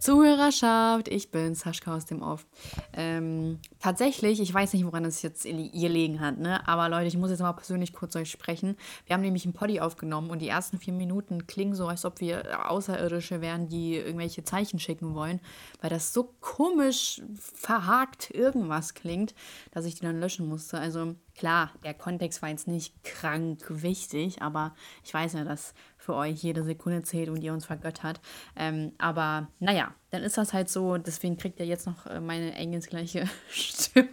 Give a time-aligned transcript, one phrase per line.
[0.00, 2.46] Zuhörerschaft, ich bin Saschka aus dem Off.
[2.94, 6.66] Ähm, tatsächlich, ich weiß nicht, woran es jetzt ihr liegen hat, ne?
[6.66, 8.78] Aber Leute, ich muss jetzt mal persönlich kurz euch sprechen.
[9.04, 12.20] Wir haben nämlich einen Poddy aufgenommen und die ersten vier Minuten klingen so, als ob
[12.20, 15.38] wir Außerirdische wären, die irgendwelche Zeichen schicken wollen,
[15.82, 19.34] weil das so komisch verhakt irgendwas klingt,
[19.70, 20.78] dass ich die dann löschen musste.
[20.78, 24.74] Also klar, der Kontext war jetzt nicht krank wichtig, aber
[25.04, 28.20] ich weiß ja, dass für euch jede Sekunde zählt und ihr uns vergöttert.
[28.56, 30.96] Ähm, aber naja, dann ist das halt so.
[30.96, 34.08] Deswegen kriegt ihr jetzt noch äh, meine engelsgleiche Stimme.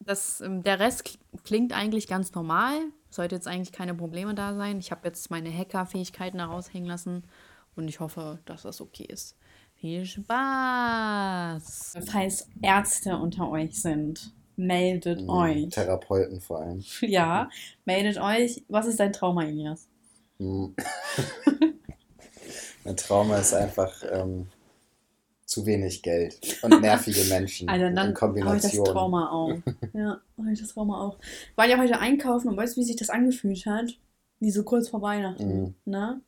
[0.00, 2.74] Das, ähm, der Rest klingt eigentlich ganz normal.
[3.10, 4.78] Sollte jetzt eigentlich keine Probleme da sein.
[4.78, 7.24] Ich habe jetzt meine Hacker-Fähigkeiten heraushängen lassen
[7.74, 9.36] und ich hoffe, dass das okay ist.
[9.74, 11.98] Viel Spaß!
[12.06, 15.68] Falls Ärzte unter euch sind, meldet mhm, euch.
[15.70, 16.84] Therapeuten vor allem.
[17.00, 17.50] Ja,
[17.84, 18.62] meldet euch.
[18.68, 19.88] Was ist dein Trauma, Elias?
[22.84, 24.48] Mein Trauma ist einfach ähm,
[25.44, 28.54] zu wenig Geld und nervige Menschen also dann in Kombination.
[28.62, 29.58] Habe ich das Trauma auch.
[29.92, 31.18] Ja, habe ich das Trauma auch.
[31.56, 33.96] War ja heute einkaufen und weißt du, wie sich das angefühlt hat?
[34.40, 35.62] Wie so kurz vor Weihnachten.
[35.62, 35.74] Mhm.
[35.84, 36.20] Ne?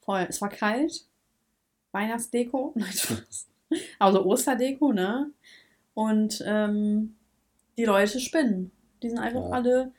[0.00, 0.26] Voll.
[0.28, 1.06] Es war kalt.
[1.92, 2.72] Weihnachtsdeko.
[2.74, 3.46] Nein, Spaß.
[3.98, 5.30] Also Osterdeko, ne?
[5.94, 7.14] Und ähm,
[7.78, 8.72] die Leute spinnen.
[9.02, 9.50] Die sind einfach ja.
[9.50, 9.92] alle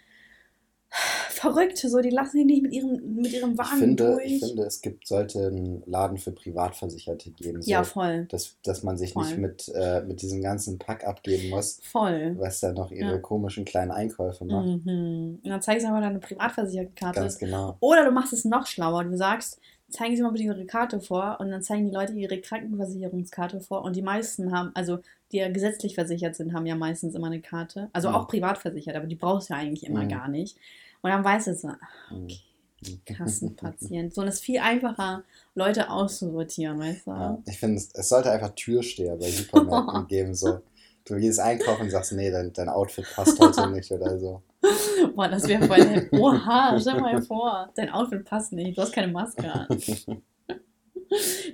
[1.53, 1.77] verrückt.
[1.77, 4.25] So, die lassen ihn nicht mit ihrem, mit ihrem Wagen ich finde, durch.
[4.25, 7.61] Ich finde, es gibt, sollte einen Laden für Privatversicherte geben.
[7.61, 8.25] So, ja, voll.
[8.29, 9.25] Dass, dass man sich voll.
[9.25, 11.79] nicht mit, äh, mit diesem ganzen Pack abgeben muss.
[11.83, 12.35] Voll.
[12.39, 13.17] Was dann noch ihre ja.
[13.17, 14.85] komischen kleinen Einkäufe macht.
[14.85, 15.39] Mhm.
[15.43, 17.19] Und dann zeigst du einfach deine Privatversichertenkarte.
[17.19, 17.77] Ganz genau.
[17.79, 19.03] Oder du machst es noch schlauer.
[19.03, 19.59] Du sagst,
[19.89, 23.83] zeigen Sie mal bitte Ihre Karte vor und dann zeigen die Leute ihre Krankenversicherungskarte vor
[23.83, 24.99] und die meisten haben, also
[25.31, 27.89] die ja gesetzlich versichert sind, haben ja meistens immer eine Karte.
[27.93, 28.15] Also mhm.
[28.15, 30.09] auch privat versichert, aber die brauchst du ja eigentlich immer mhm.
[30.09, 30.57] gar nicht.
[31.01, 31.77] Und dann weißt du so, ah,
[32.11, 32.39] okay,
[32.81, 33.05] mhm.
[33.05, 34.13] Kassenpatient.
[34.13, 37.11] So, und es ist viel einfacher, Leute auszusortieren, weißt du?
[37.11, 40.35] Ja, ich finde, es sollte einfach Türsteher bei Supermärkten geben.
[40.35, 40.61] So.
[41.05, 44.41] Du gehst einkaufen und sagst, nee, dein, dein Outfit passt heute nicht oder so.
[45.15, 46.09] Boah, das wäre voll.
[46.19, 49.67] Oha, stell mal vor, dein Outfit passt nicht, du hast keine Maske an.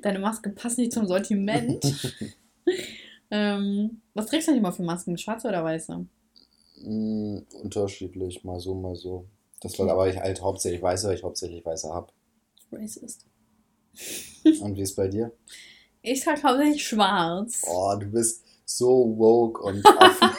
[0.01, 1.83] Deine Maske passt nicht zum Sortiment.
[3.29, 5.17] ähm, was trägst du denn immer für Masken?
[5.17, 6.05] Schwarze oder weiße?
[6.83, 9.25] Mm, unterschiedlich, mal so, mal so.
[9.61, 12.11] Das war aber ich halt hauptsächlich weiße, weil ich hauptsächlich weiße habe.
[12.71, 13.25] Racist.
[14.61, 15.31] und wie ist bei dir?
[16.01, 17.61] Ich trage hauptsächlich schwarz.
[17.67, 20.29] Oh, du bist so woke und offen.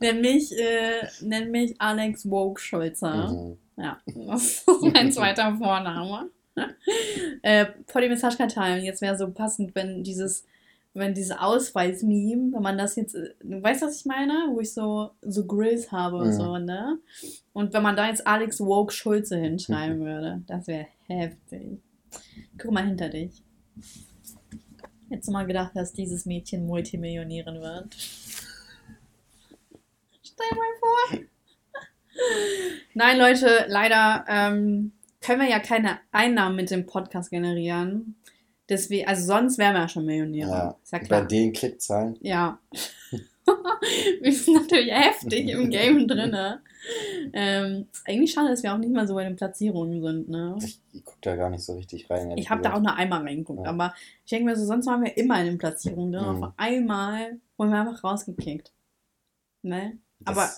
[0.00, 3.28] nenn mich, äh, nenn mich Alex Woke Schulzer.
[3.28, 3.58] Mhm.
[3.76, 6.30] Ja, das ist mein zweiter Vorname.
[7.42, 8.84] äh, vor dem ist teilen.
[8.84, 10.44] Jetzt wäre so passend, wenn dieses
[10.92, 14.48] wenn dieses Ausweis-Meme, wenn man das jetzt, äh, weißt du, was ich meine?
[14.50, 16.32] Wo ich so, so Grills habe und mhm.
[16.32, 16.98] so, ne?
[17.52, 21.80] Und wenn man da jetzt Alex Woke Schulze hinschreiben würde, das wäre heftig.
[22.58, 23.42] Guck mal hinter dich.
[25.08, 27.96] Hättest du mal gedacht, dass dieses Mädchen Multimillionärin wird?
[30.22, 31.18] Stell mal vor.
[32.94, 38.16] Nein, Leute, leider ähm, können wir ja keine Einnahmen mit dem Podcast generieren.
[38.70, 40.48] Deswegen, also sonst wären wir ja schon Millionäre.
[40.48, 41.20] Ja, ist ja klar.
[41.20, 42.16] Bei den Klickzahlen.
[42.20, 42.60] Ja.
[44.20, 46.36] wir sind natürlich heftig im Game drin.
[47.32, 50.28] Ähm, eigentlich schade, dass wir auch nicht mal so bei den Platzierungen sind.
[50.28, 50.56] Ne?
[50.62, 52.36] Ich, ich gucke da gar nicht so richtig rein.
[52.38, 53.70] Ich habe da auch nur einmal reingeguckt, ja.
[53.70, 53.92] aber
[54.24, 56.36] ich denke mir so, sonst waren wir immer in den Platzierungen drin.
[56.36, 56.44] Mhm.
[56.44, 58.72] Auf einmal wurden wir einfach rausgekickt.
[59.62, 59.98] Ne?
[60.20, 60.50] Das aber.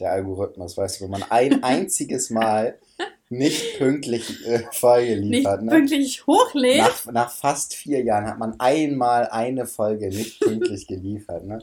[0.00, 2.78] Der Algorithmus, weißt du, wenn man ein einziges Mal
[3.30, 5.62] nicht pünktlich äh, Folge liefert.
[5.62, 5.78] Nicht ne?
[5.78, 6.78] pünktlich hochlädt.
[6.78, 11.46] Nach, nach, fast vier Jahren hat man einmal eine Folge nicht pünktlich geliefert.
[11.46, 11.62] Ne?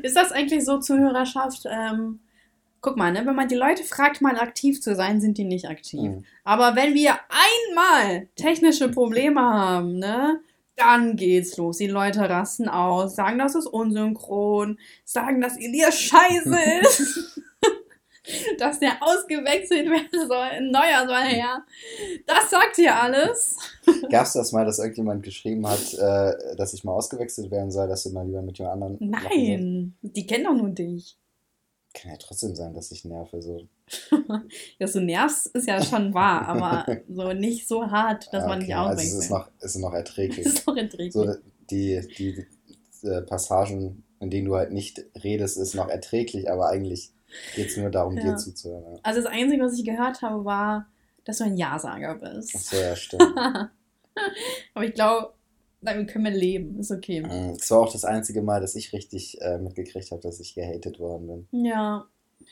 [0.00, 1.64] Ist das eigentlich so Zuhörerschaft?
[1.68, 2.20] Ähm,
[2.80, 5.68] guck mal, ne, wenn man die Leute fragt, mal aktiv zu sein, sind die nicht
[5.68, 6.02] aktiv.
[6.02, 6.24] Mhm.
[6.44, 10.40] Aber wenn wir einmal technische Probleme haben, ne,
[10.76, 11.78] dann geht's los.
[11.78, 17.42] Die Leute rasten aus, sagen, das ist unsynchron, sagen, dass Elias scheiße ist
[18.58, 21.64] dass der ausgewechselt werden soll, ein neuer soll her.
[22.26, 23.56] Das sagt hier alles.
[24.10, 27.88] Gab es das mal, dass irgendjemand geschrieben hat, äh, dass ich mal ausgewechselt werden soll,
[27.88, 28.96] dass du mal lieber mit jemand anderen.
[29.00, 31.16] Nein, die kennen doch nur dich.
[31.94, 33.40] Kann ja trotzdem sein, dass ich nerve.
[33.40, 33.62] So.
[34.78, 38.58] dass du nervst, ist ja schon wahr, aber so nicht so hart, dass okay, man
[38.60, 39.00] nicht auswechselt.
[39.00, 40.46] Also es ist noch, ist noch erträglich.
[40.46, 41.12] Es ist noch erträglich.
[41.12, 41.34] So,
[41.70, 42.46] die, die,
[43.02, 47.12] die äh, Passagen, in denen du halt nicht redest, ist noch erträglich, aber eigentlich
[47.54, 48.24] Geht es nur darum, ja.
[48.24, 48.84] dir zuzuhören.
[48.94, 49.00] Ja.
[49.02, 50.86] Also das Einzige, was ich gehört habe, war,
[51.24, 52.54] dass du ein Ja-Sager bist.
[52.56, 53.22] Ach so, ja, stimmt.
[54.74, 55.32] Aber ich glaube,
[55.80, 56.78] damit können wir leben.
[56.78, 57.22] Ist okay.
[57.56, 60.98] Es war auch das einzige Mal, dass ich richtig äh, mitgekriegt habe, dass ich gehatet
[60.98, 61.64] worden bin.
[61.64, 62.06] Ja.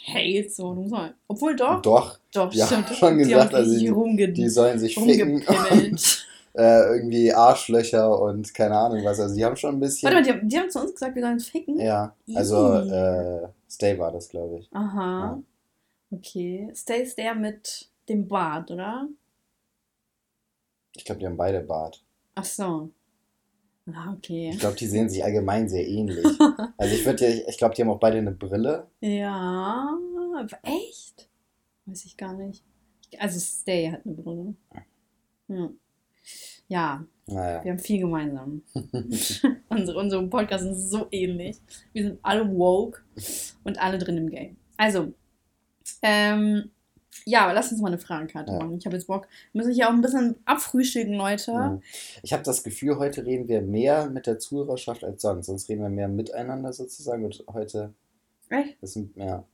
[0.06, 1.14] Hate, so, du soll.
[1.26, 1.81] Obwohl doch.
[1.82, 2.19] Doch.
[2.32, 2.90] Doch, ja, stimmt.
[2.90, 5.43] schon gesagt, also die, die sollen sich ficken.
[6.55, 9.20] äh, irgendwie Arschlöcher und keine Ahnung was.
[9.20, 10.12] Also die haben schon ein bisschen.
[10.12, 11.81] Warte mal, die, die haben zu uns gesagt, wir sollen uns ficken?
[11.81, 14.72] Ja, also äh, Stay war das, glaube ich.
[14.72, 15.42] Aha.
[16.10, 16.70] Okay.
[16.74, 19.08] Stay ist der mit dem Bart, oder?
[20.94, 22.02] Ich glaube, die haben beide Bart.
[22.34, 22.90] Ach so.
[23.92, 24.50] Ah, okay.
[24.52, 26.24] Ich glaube, die sehen sich allgemein sehr ähnlich.
[26.78, 28.86] Also ich würde ja, ich glaube, die haben auch beide eine Brille.
[29.00, 29.96] Ja,
[30.62, 31.30] echt?
[31.86, 32.62] Weiß ich gar nicht.
[33.19, 34.54] Also Stay hat eine Brille.
[35.48, 35.70] Ja.
[36.69, 37.64] Ja, Naja.
[37.64, 38.62] wir haben viel gemeinsam.
[39.70, 41.56] unsere, unsere Podcasts sind so ähnlich.
[41.94, 43.00] Wir sind alle woke
[43.66, 44.56] und alle drin im Game.
[44.76, 45.12] Also,
[46.02, 46.70] ähm,
[47.24, 48.58] ja, aber lass uns mal eine Fragenkarte Ja.
[48.58, 48.76] machen.
[48.78, 49.26] Ich habe jetzt Bock.
[49.52, 51.80] Wir müssen hier auch ein bisschen abfrühstücken, Leute.
[52.22, 55.46] Ich habe das Gefühl, heute reden wir mehr mit der Zuhörerschaft als sonst.
[55.46, 57.24] Sonst reden wir mehr miteinander sozusagen.
[57.24, 57.94] Und heute
[58.50, 58.76] Echt?
[58.82, 59.44] ist ein- ja,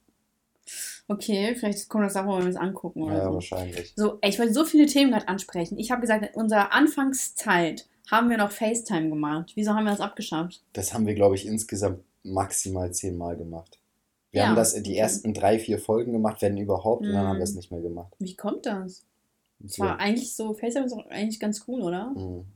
[1.09, 3.35] Okay, vielleicht kommt das davon, wenn wir es angucken oder ja so.
[3.35, 3.93] wahrscheinlich.
[3.97, 5.77] So, ey, ich wollte so viele Themen gerade ansprechen.
[5.79, 9.53] Ich habe gesagt, in unserer Anfangszeit haben wir noch FaceTime gemacht.
[9.57, 10.63] Wieso haben wir das abgeschafft?
[10.73, 13.79] Das haben wir, glaube ich, insgesamt maximal zehnmal gemacht.
[14.33, 17.25] Wir Ja, haben das in die ersten drei, vier Folgen gemacht, wenn überhaupt, und dann
[17.25, 17.29] Mhm.
[17.29, 18.13] haben wir es nicht mehr gemacht.
[18.19, 19.05] Wie kommt das?
[19.65, 22.11] So, war eigentlich so, FaceTime ist doch eigentlich ganz cool, oder?
[22.17, 22.47] mhm.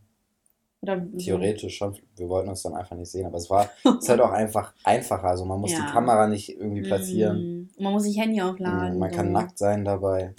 [0.82, 1.96] Oder so- Theoretisch schon.
[2.16, 4.72] Wir wollten uns dann einfach nicht sehen, aber es war es ist halt auch einfach
[4.84, 5.24] einfacher.
[5.24, 5.78] Also man muss Ja.
[5.84, 7.70] die Kamera nicht irgendwie platzieren.
[7.76, 8.94] Und Man muss sich Handy aufladen.
[8.94, 10.34] Mhm, Man kann nackt sein dabei.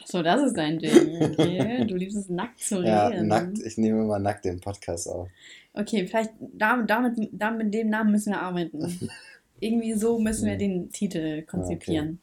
[0.00, 0.92] Ach so, das ist dein Ding.
[1.32, 1.84] Okay.
[1.86, 3.28] Du liebst es nackt zu Ja, reden.
[3.28, 3.58] nackt.
[3.60, 5.28] Ich nehme immer nackt den Podcast auf.
[5.74, 9.10] Okay, vielleicht damit, damit, damit mit dem Namen müssen wir arbeiten.
[9.60, 12.20] Irgendwie so müssen wir den Titel konzipieren.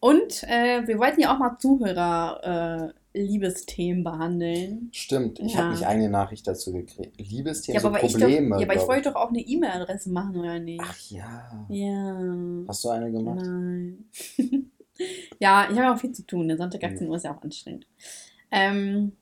[0.00, 4.88] Und äh, wir wollten ja auch mal Zuhörer äh, Liebesthemen behandeln.
[4.92, 5.58] Stimmt, ich Ja.
[5.60, 7.18] habe nicht eine Nachricht dazu gekriegt.
[7.20, 8.56] Liebesthemen, Ja, so aber, ich doch, Probleme.
[8.60, 10.80] ja, aber ich wollte doch auch eine E-Mail-Adresse machen, oder nicht?
[10.82, 11.66] Ach ja.
[11.68, 12.64] Ja.
[12.68, 13.40] Hast du eine gemacht?
[13.44, 14.04] Nein.
[15.38, 16.48] ja, ich habe auch viel zu tun.
[16.48, 17.86] Der Sonntag 18 Uhr ist ja auch anstrengend.
[18.50, 19.12] Ähm,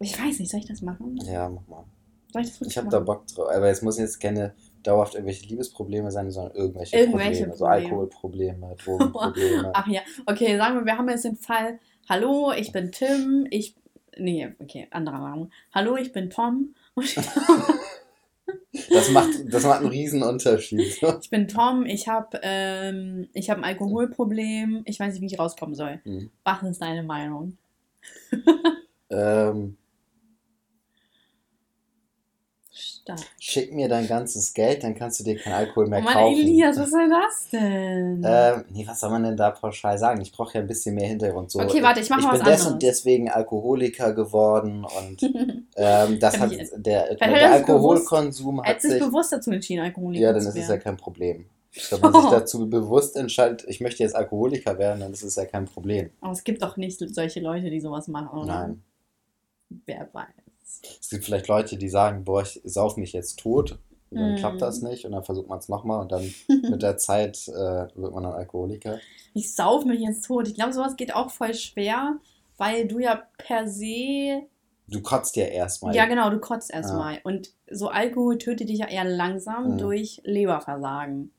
[0.00, 1.18] ich weiß nicht, soll ich das machen?
[1.24, 1.84] Ja, mach mal.
[2.32, 3.06] Soll ich das wirklich Ich habe da machen?
[3.06, 3.48] Bock drauf.
[3.50, 7.56] Aber es müssen jetzt keine dauerhaft irgendwelche Liebesprobleme sein, sondern irgendwelche, Irgendwelche Probleme.
[7.56, 7.84] So Probleme.
[7.88, 9.70] Alkoholprobleme, Drogenprobleme.
[9.74, 11.78] Ach ja, okay, sagen wir, wir haben jetzt den Fall,
[12.08, 13.76] hallo, ich bin Tim, ich,
[14.16, 15.50] nee, okay, anderer Name.
[15.74, 17.06] Hallo, ich bin Tom und
[18.90, 21.00] Das macht, das macht einen riesen Unterschied.
[21.22, 25.38] ich bin Tom, ich habe ähm, ich hab ein Alkoholproblem, ich weiß nicht, wie ich
[25.38, 26.00] rauskommen soll.
[26.04, 26.30] Mhm.
[26.44, 27.56] Was ist deine Meinung?
[29.10, 29.76] ähm,
[33.16, 33.30] Stark.
[33.40, 36.38] schick mir dein ganzes Geld, dann kannst du dir keinen Alkohol mehr Oh Mann, kaufen.
[36.40, 38.22] Elias, was soll das denn?
[38.24, 40.20] Ähm, nee, was soll man denn da pauschal sagen?
[40.20, 41.50] Ich brauche ja ein bisschen mehr Hintergrund.
[41.50, 42.72] So, Okay, warte, ich mach ich mal bin was des anderes.
[42.72, 45.22] und deswegen Alkoholiker geworden und
[45.76, 49.02] ähm, das hat ich- der, der er Alkoholkonsum er hat sich sich.
[49.02, 51.46] bewusst dazu entschieden, Alkoholiker Ja, dann ist es ja kein Problem.
[51.90, 55.44] Wenn man sich dazu bewusst entscheidet, ich möchte jetzt Alkoholiker werden, dann ist es ja
[55.44, 56.10] kein Problem.
[56.20, 58.46] Aber es gibt doch nicht solche Leute, die sowas machen, oder?
[58.66, 58.82] Nein.
[59.86, 60.26] Wer weiß.
[61.00, 63.78] Es gibt vielleicht Leute, die sagen, boah, ich sauf mich jetzt tot.
[64.10, 64.36] Und dann Mhm.
[64.36, 66.32] klappt das nicht und dann versucht man es nochmal und dann
[66.62, 67.52] mit der Zeit äh,
[67.94, 68.98] wird man dann Alkoholiker.
[69.34, 70.48] Ich sauf mich jetzt tot.
[70.48, 72.16] Ich glaube, sowas geht auch voll schwer,
[72.56, 74.42] weil du ja per se.
[74.86, 75.94] Du kotzt ja erstmal.
[75.94, 76.76] Ja, genau, du kotzt Ja.
[76.76, 77.20] erstmal.
[77.24, 79.78] Und so Alkohol tötet dich ja eher langsam Mhm.
[79.78, 81.30] durch Leberversagen.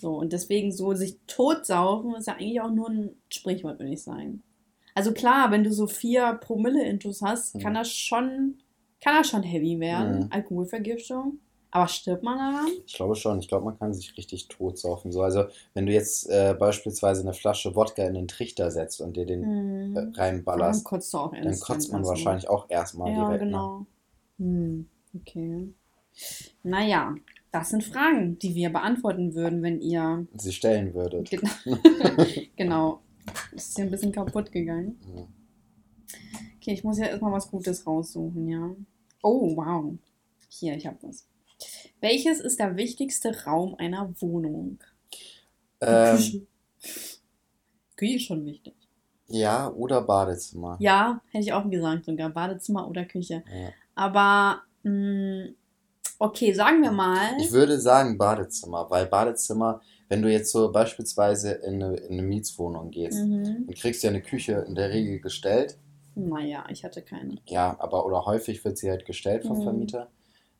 [0.00, 4.02] So, und deswegen so sich totsaufen ist ja eigentlich auch nur ein Sprichwort, würde ich
[4.02, 4.42] sagen.
[4.96, 8.54] Also klar, wenn du so vier Promille-Intus hast, kann das schon,
[9.02, 10.20] kann das schon heavy werden.
[10.20, 10.26] Mhm.
[10.30, 11.38] Alkoholvergiftung.
[11.70, 12.68] Aber stirbt man daran?
[12.86, 13.38] Ich glaube schon.
[13.38, 15.12] Ich glaube, man kann sich richtig totsaufen.
[15.12, 19.18] So, also, wenn du jetzt äh, beispielsweise eine Flasche Wodka in den Trichter setzt und
[19.18, 19.90] dir den Mhm.
[19.90, 23.42] äh, Dann reinballerst, kotzt du auch dann kotzt man wahrscheinlich auch erstmal Ja, direkt.
[23.42, 23.46] Ne?
[23.48, 23.86] genau.
[24.38, 25.74] Hm, okay.
[26.62, 27.14] Naja,
[27.52, 30.26] das sind Fragen, die wir beantworten würden, wenn ihr.
[30.38, 31.30] Sie stellen würdet.
[32.56, 33.00] Genau.
[33.26, 33.38] genau.
[33.52, 34.98] Ist hier ein bisschen kaputt gegangen.
[35.14, 35.26] Ja.
[36.56, 38.74] Okay, ich muss ja erstmal was Gutes raussuchen, ja.
[39.22, 39.94] Oh, wow.
[40.48, 41.26] Hier, ich habe was.
[42.00, 44.78] Welches ist der wichtigste Raum einer Wohnung?
[45.80, 46.46] Ähm, Küche.
[47.96, 48.74] Küche ist schon wichtig.
[49.28, 50.76] ja, oder Badezimmer.
[50.80, 53.42] Ja, hätte ich auch gesagt, sogar Badezimmer oder Küche.
[53.52, 53.68] Ja.
[53.94, 55.48] Aber, mh,
[56.18, 57.36] okay, sagen wir mal.
[57.40, 62.22] Ich würde sagen Badezimmer, weil Badezimmer, wenn du jetzt so beispielsweise in eine, in eine
[62.22, 63.64] Mietswohnung gehst, Mhm.
[63.66, 65.78] dann kriegst du ja eine Küche in der Regel gestellt.
[66.14, 67.36] Naja, ich hatte keine.
[67.46, 69.62] Ja, aber oder häufig wird sie halt gestellt vom Mhm.
[69.62, 70.10] Vermieter.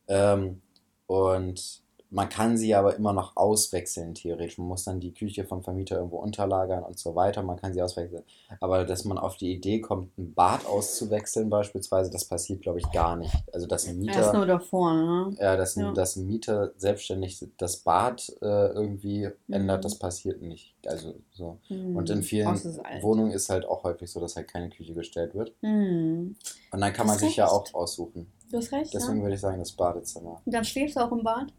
[0.07, 0.61] Ähm,
[1.07, 4.57] und man kann sie aber immer noch auswechseln, theoretisch.
[4.57, 7.43] Man muss dann die Küche vom Vermieter irgendwo unterlagern und so weiter.
[7.43, 8.23] Man kann sie auswechseln.
[8.61, 12.89] Aber dass man auf die Idee kommt, ein Bad auszuwechseln, beispielsweise, das passiert, glaube ich,
[12.91, 13.33] gar nicht.
[13.53, 14.19] Also, dass ein Mieter.
[14.19, 15.35] Erst nur davor, ne?
[15.39, 15.91] Ja, dass ein, Ja.
[15.91, 19.81] dass ein Mieter selbstständig das Bad äh, irgendwie ändert, Mhm.
[19.83, 20.75] das passiert nicht.
[20.85, 21.57] Also, so.
[21.67, 21.95] Hm.
[21.97, 22.79] Und in vielen ist.
[23.01, 25.51] Wohnungen ist halt auch häufig so, dass halt keine Küche gestellt wird.
[25.61, 26.35] Hm.
[26.71, 27.53] Und dann kann Du man sich ja recht.
[27.53, 28.31] auch aussuchen.
[28.49, 29.23] Du hast recht, Deswegen ja.
[29.23, 30.41] würde ich sagen, das Badezimmer.
[30.45, 31.51] Und dann schläfst du auch im Bad?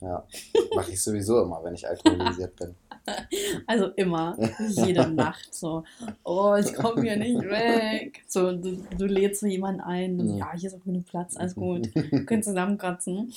[0.00, 0.26] Ja,
[0.74, 2.74] mache ich sowieso immer, wenn ich alkoholisiert bin.
[3.66, 4.36] Also immer,
[4.68, 5.82] jede Nacht so,
[6.22, 8.22] oh, ich komme hier nicht weg.
[8.28, 11.92] So, du, du lädst so jemanden ein, ja, hier ist auch genug Platz, alles gut.
[11.94, 13.32] Wir können zusammenkratzen.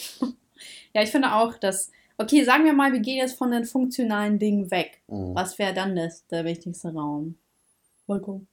[0.93, 4.38] Ja, ich finde auch, dass, okay, sagen wir mal, wir gehen jetzt von den funktionalen
[4.38, 5.01] Dingen weg.
[5.08, 5.34] Mhm.
[5.34, 7.36] Was wäre dann das, der wichtigste Raum?
[8.05, 8.48] Balkon.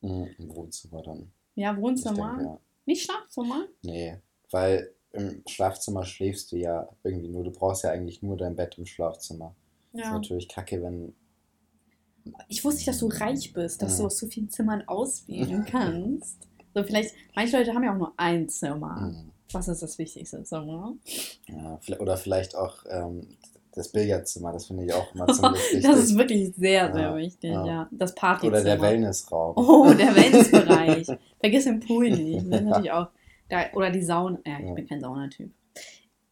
[0.00, 1.30] Mhm, Im Wohnzimmer dann.
[1.54, 2.36] Ja, Wohnzimmer.
[2.36, 2.58] denke, ja.
[2.86, 3.66] Nicht Schlafzimmer?
[3.82, 4.16] Nee,
[4.50, 7.44] weil im Schlafzimmer schläfst du ja irgendwie nur.
[7.44, 9.54] Du brauchst ja eigentlich nur dein Bett im Schlafzimmer.
[9.92, 10.12] Das ist Ja.
[10.14, 11.14] natürlich kacke, wenn.
[12.48, 13.98] Ich wusste nicht, dass du reich bist, dass Ja.
[14.00, 16.48] du aus so vielen Zimmern auswählen kannst.
[16.74, 19.00] So, vielleicht, manche Leute haben ja auch nur ein Zimmer.
[19.12, 19.30] Mhm.
[19.52, 20.94] Was ist das wichtigste Zimmer?
[21.48, 23.28] Ja, oder vielleicht auch ähm,
[23.72, 25.82] das Billardzimmer, das finde ich auch immer ziemlich wichtig.
[25.84, 27.66] Das ist wirklich sehr, sehr Ja, wichtig, ja.
[27.66, 27.88] ja.
[27.92, 28.54] Das Partyzimmer.
[28.56, 29.52] oder der Wellnessraum.
[29.56, 31.06] Oh, der Wellnessbereich.
[31.38, 32.46] Vergiss den Pool nicht.
[32.50, 33.08] Das ist natürlich auch.
[33.48, 34.38] Da, oder die Sauna.
[34.46, 34.74] Ja, ich Ja.
[34.74, 35.50] bin kein Saunatyp.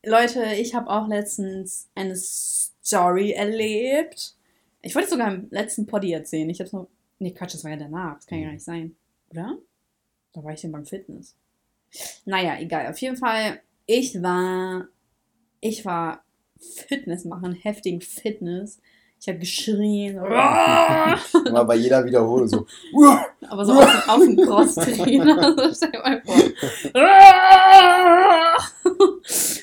[0.05, 4.35] Leute, ich habe auch letztens eine Story erlebt.
[4.81, 6.49] Ich wollte es sogar im letzten Poddy erzählen.
[6.51, 6.89] Ich habe es noch.
[7.19, 8.17] Nee, Quatsch, das war ja danach.
[8.17, 8.97] Das kann ja gar nicht sein.
[9.31, 9.57] Oder?
[10.33, 11.37] Da war ich denn beim Fitness.
[12.25, 12.89] Naja, egal.
[12.91, 14.89] Auf jeden Fall, ich war.
[15.61, 16.25] Ich war
[16.59, 18.81] Fitness machen, heftigen Fitness.
[19.23, 20.17] Ich habe geschrien.
[21.47, 22.67] Immer bei jeder Wiederholung so.
[23.49, 25.55] Aber so auf, auf dem Crosstrainer.
[25.57, 26.35] So stell dir mal vor.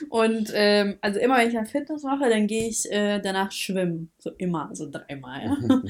[0.10, 4.12] Und ähm, also immer wenn ich ein Fitness mache, dann gehe ich äh, danach schwimmen.
[4.18, 5.44] So immer, so dreimal.
[5.44, 5.82] Ja?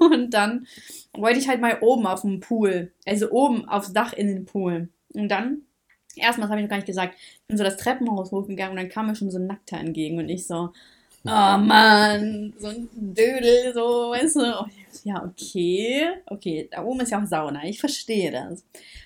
[0.00, 0.66] Und dann
[1.12, 4.88] wollte ich halt mal oben auf dem Pool, also oben aufs Dach in den Pool.
[5.12, 5.66] Und dann,
[6.14, 8.88] erstmal, habe ich noch gar nicht gesagt, ich bin so das Treppenhaus hochgegangen und dann
[8.88, 10.70] kam mir schon so ein Nackter entgegen und ich so,
[11.24, 14.40] oh Mann, so ein Dödel, so, weißt du.
[14.40, 14.66] So,
[15.04, 18.64] ja, okay, okay, da oben ist ja auch Sauna, ich verstehe das.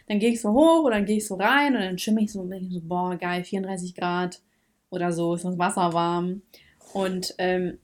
[0.08, 2.32] Dann gehe ich so hoch und dann gehe ich so rein und dann schimme ich
[2.32, 4.40] so und denke so, boah, geil, 34 Grad
[4.90, 6.42] oder so, ist das Wasser warm.
[6.92, 7.78] Und, ähm,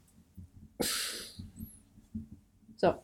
[2.76, 2.94] so.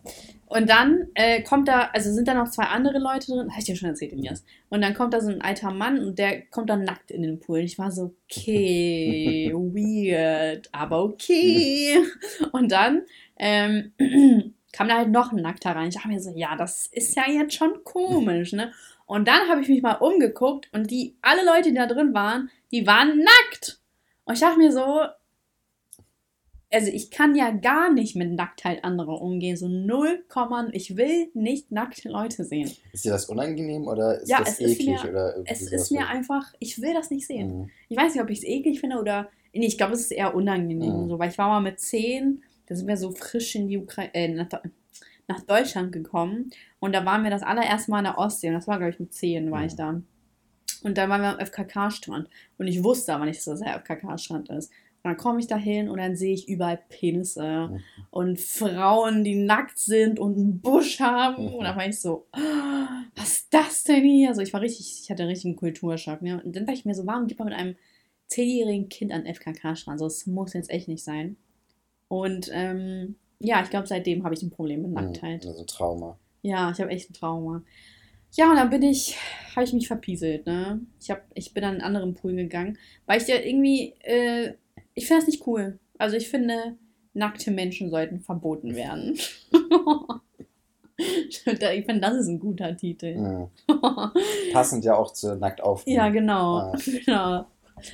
[0.52, 3.64] Und dann äh, kommt da, also sind da noch zwei andere Leute drin, habe ich
[3.64, 4.44] dir schon erzählt, Elias.
[4.68, 7.40] Und dann kommt da so ein alter Mann und der kommt dann nackt in den
[7.40, 7.61] Pool.
[7.61, 11.97] Und ich war so, okay, weird, aber okay.
[12.52, 13.00] Und dann
[13.38, 13.92] ähm,
[14.73, 15.88] kam da halt noch ein Nackter rein.
[15.88, 18.73] Ich dachte mir so, ja, das ist ja jetzt schon komisch, ne?
[19.06, 22.50] Und dann habe ich mich mal umgeguckt und die, alle Leute, die da drin waren,
[22.73, 23.80] die waren nackt.
[24.25, 25.00] Und ich dachte mir so,
[26.73, 29.57] also ich kann ja gar nicht mit Nacktheit anderer umgehen.
[29.57, 32.71] So null Komma, ich will nicht nackte Leute sehen.
[32.93, 35.02] Ist dir das unangenehm oder ist Ja, das es ist eklig?
[35.05, 37.59] mir- oder Es ist mir einfach, ich will das nicht sehen.
[37.62, 37.71] Mhm.
[37.88, 39.29] Ich weiß nicht, ob ich es eklig finde oder.
[39.55, 41.02] Nee, ich glaube, es ist eher unangenehm.
[41.05, 41.09] Mhm.
[41.09, 44.11] So, weil ich war mal mit zehn, da sind wir so frisch in die Ukraine,
[44.14, 44.49] äh, nach,
[45.29, 46.50] nach Deutschland gekommen.
[46.81, 48.49] Und da waren wir das allererste Mal in der Ostsee.
[48.49, 49.76] Und das war, glaube ich, mit zehn war ich Mhm.
[49.76, 50.02] da.
[50.85, 52.29] Und dann waren wir am FKK-Strand.
[52.59, 54.73] Und ich wusste aber nicht, dass das der FKK-Strand ist.
[55.04, 57.80] Und dann komme ich da hin und dann sehe ich überall Penisse Mhm.
[58.11, 61.42] und Frauen, die nackt sind und einen Busch haben.
[61.47, 61.54] Mhm.
[61.54, 64.28] Und da war ich so, "Ah, was ist das denn hier?
[64.28, 66.23] Also ich war richtig, ich hatte einen richtigen Kulturschock.
[66.23, 66.40] Ne?
[66.44, 67.75] Und dann dachte ich mir so, warum geht man mit einem
[68.28, 69.99] zehnjährigen Kind an den FKK-Strand?
[69.99, 71.37] So, das muss jetzt echt nicht sein.
[72.09, 75.42] Und ähm, ja, ich glaube, seitdem habe ich ein Problem mit Nacktheit.
[75.42, 75.49] Mhm.
[75.50, 76.18] Also ein Trauma.
[76.42, 77.62] Ja, ich habe echt ein Trauma.
[78.35, 79.16] Ja, und dann bin ich,
[79.54, 80.80] habe ich mich verpieselt, ne?
[81.00, 84.54] Ich, hab, ich bin an einen anderen Pool gegangen, weil ich ja irgendwie, äh,
[84.95, 85.79] ich finde das nicht cool.
[85.99, 86.77] Also ich finde,
[87.15, 89.19] nackte Menschen sollten verboten werden.
[90.97, 93.17] ich finde, das ist ein guter Titel.
[93.17, 93.49] Mhm.
[94.53, 95.87] Passend ja auch zu nackt auf.
[95.87, 96.57] Ja, genau.
[96.57, 96.79] Ah.
[97.07, 97.47] genau.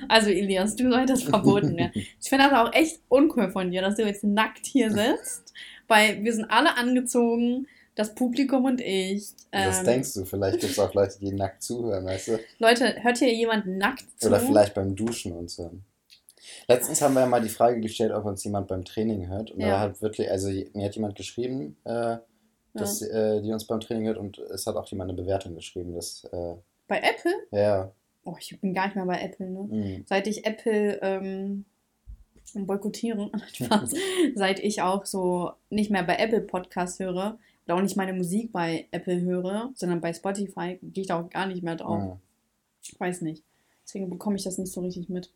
[0.09, 1.93] Also Elias, du solltest verboten werden.
[1.95, 5.55] Ich finde das auch echt uncool von dir, dass du jetzt nackt hier sitzt,
[5.87, 9.31] weil wir sind alle angezogen, das Publikum und ich.
[9.51, 12.39] Das Ähm, denkst du, vielleicht gibt es auch Leute, die nackt zuhören, weißt du?
[12.59, 14.29] Leute, hört hier jemand nackt zu?
[14.29, 15.71] Oder vielleicht beim Duschen und so.
[16.69, 19.51] Letztens haben wir ja mal die Frage gestellt, ob uns jemand beim Training hört.
[19.51, 19.69] Und Ja.
[19.69, 22.19] da hat wirklich, also mir hat jemand geschrieben, äh,
[22.75, 25.95] dass, äh, die uns beim Training hört und es hat auch jemand eine Bewertung geschrieben,
[25.95, 26.55] dass, äh,
[26.87, 27.33] Bei Apple?
[27.51, 27.91] ja,
[28.25, 29.61] Oh, ich bin gar nicht mehr bei Apple, ne?
[29.71, 31.65] mh, Seit ich Apple ähm,
[32.55, 33.95] boykottiere, Spaß,
[34.35, 38.53] seit ich auch so nicht mehr bei Apple Podcasts höre oder auch nicht meine Musik
[38.53, 42.03] bei Apple höre, sondern bei Spotify, gehe ich da auch gar nicht mehr drauf.
[42.03, 42.19] mh.
[42.83, 43.43] Ich weiß nicht.
[43.85, 45.31] Deswegen bekomme ich das nicht so richtig mit.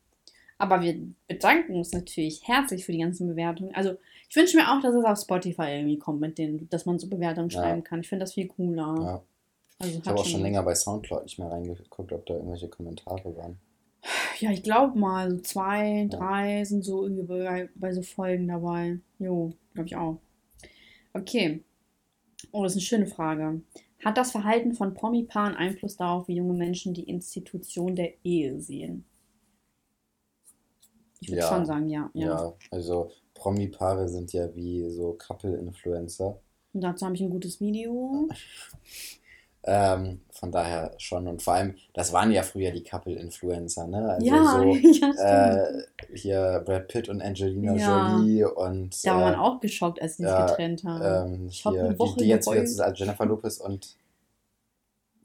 [0.63, 3.75] Aber wir bedanken uns natürlich herzlich für die ganzen Bewertungen.
[3.75, 3.97] Also
[4.29, 7.09] ich wünsche mir auch, dass es auf Spotify irgendwie kommt, mit denen, dass man so
[7.09, 7.61] Bewertungen Ja.
[7.61, 7.99] schreiben kann.
[8.01, 8.95] Ich finde das viel cooler.
[9.03, 9.23] Ja.
[9.81, 10.43] Also Ich habe auch schon was.
[10.43, 13.59] länger bei Soundcloud nicht mehr reingeguckt, ob da irgendwelche Kommentare waren.
[14.39, 16.17] Ja, ich glaube mal, so zwei, Ja.
[16.17, 19.01] drei sind so irgendwie bei, bei so Folgen dabei.
[19.19, 20.19] Jo, glaube ich auch.
[21.13, 21.65] Okay.
[22.53, 23.63] Oh, das ist eine schöne Frage.
[24.05, 29.05] Hat das Verhalten von Promi-Paaren Einfluss darauf, wie junge Menschen die Institution der Ehe sehen?
[31.23, 31.49] Ich würde Ja.
[31.49, 32.11] schon sagen, ja.
[32.15, 32.27] ja.
[32.27, 36.39] Ja, also Promi-Paare sind ja wie so Couple-Influencer.
[36.75, 38.29] Und dazu habe ich ein gutes Video.
[39.65, 41.29] Ähm, von daher schon.
[41.29, 44.09] Und vor allem, das waren ja früher die Couple-Influencer, ne?
[44.15, 44.65] Also ja, so
[45.17, 48.19] ja, äh, hier Brad Pitt und Angelina Ja.
[48.19, 51.33] Jolie und da war man äh, auch geschockt, als sie sich ja, getrennt haben.
[51.35, 52.69] ähm, Ich hier, eine die, Woche die jetzt wieder geheult.
[52.71, 53.97] zusammen, Jennifer Lopez und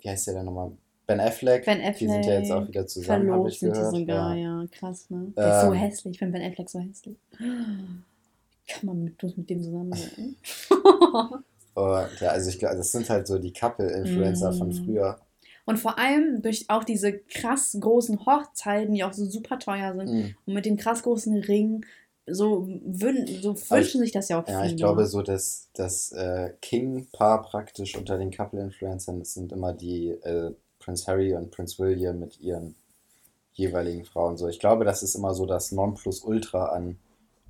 [0.02, 0.72] wie heißt der denn nochmal?
[1.08, 1.66] Ben Affleck.
[1.66, 3.96] Ben Die sind ja jetzt auch Affleck, wieder zusammen, habe ich sind die gehört.
[3.96, 4.62] sogar, ja.
[4.62, 4.68] ja.
[4.72, 5.32] krass, ne?
[5.38, 7.18] Der ist so Ähm, hässlich, ich finde Ben Affleck so hässlich.
[7.40, 10.36] Kann man mit, bloß mit dem zusammen sein?
[11.74, 14.74] Und ja, also ich glaube, das sind halt so die Couple-Influencer von Mm.
[14.74, 15.20] früher.
[15.66, 20.10] Und vor allem durch auch diese krass großen Hochzeiten, die auch so super teuer sind,
[20.12, 20.36] Mhm.
[20.46, 21.86] und mit dem krass großen Ring,
[22.26, 24.72] so, wün so wünschen sich das ja auch Ja, viele.
[24.72, 30.10] ich glaube so, dass das äh, King-Paar praktisch unter den Couple-Influencern, das sind immer die
[30.10, 30.52] äh,
[30.88, 32.74] Prince Harry und Prince William mit ihren
[33.52, 34.38] jeweiligen Frauen.
[34.38, 36.98] So, ich glaube, das ist immer so das Nonplusultra an,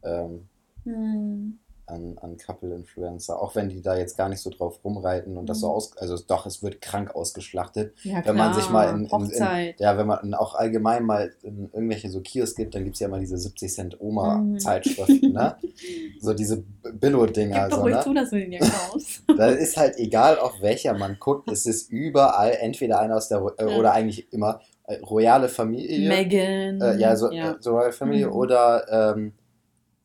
[0.04, 0.48] ähm,
[0.84, 1.60] Hm.
[1.88, 3.42] An, an Couple-Influencer.
[3.42, 5.74] Auch wenn die da jetzt gar nicht so drauf rumreiten und das so Mhm.
[5.74, 7.94] aus, also doch, es wird krank ausgeschlachtet.
[8.04, 11.70] Ja, Wenn man sich mal in, in, in ja, wenn man auch allgemein mal in
[11.74, 15.56] irgendwelche so Kiosk gibt, dann gibt es ja immer diese 70 Cent Oma-Zeitschriften, ne?
[16.20, 16.64] So diese
[16.94, 17.70] Billo-Dinger.
[17.70, 18.02] So, ne?
[18.02, 19.22] zu, dass du den dir kaufst.
[19.38, 23.38] Da ist halt egal, auf welcher man guckt, es ist überall entweder einer aus der,
[23.58, 23.78] äh, Ja.
[23.78, 26.08] oder eigentlich immer äh, royale Familie.
[26.10, 26.82] Megan.
[26.82, 27.52] Äh, ja, so, ja.
[27.52, 28.32] Äh, so Royal Family Mhm.
[28.32, 29.34] oder, ähm,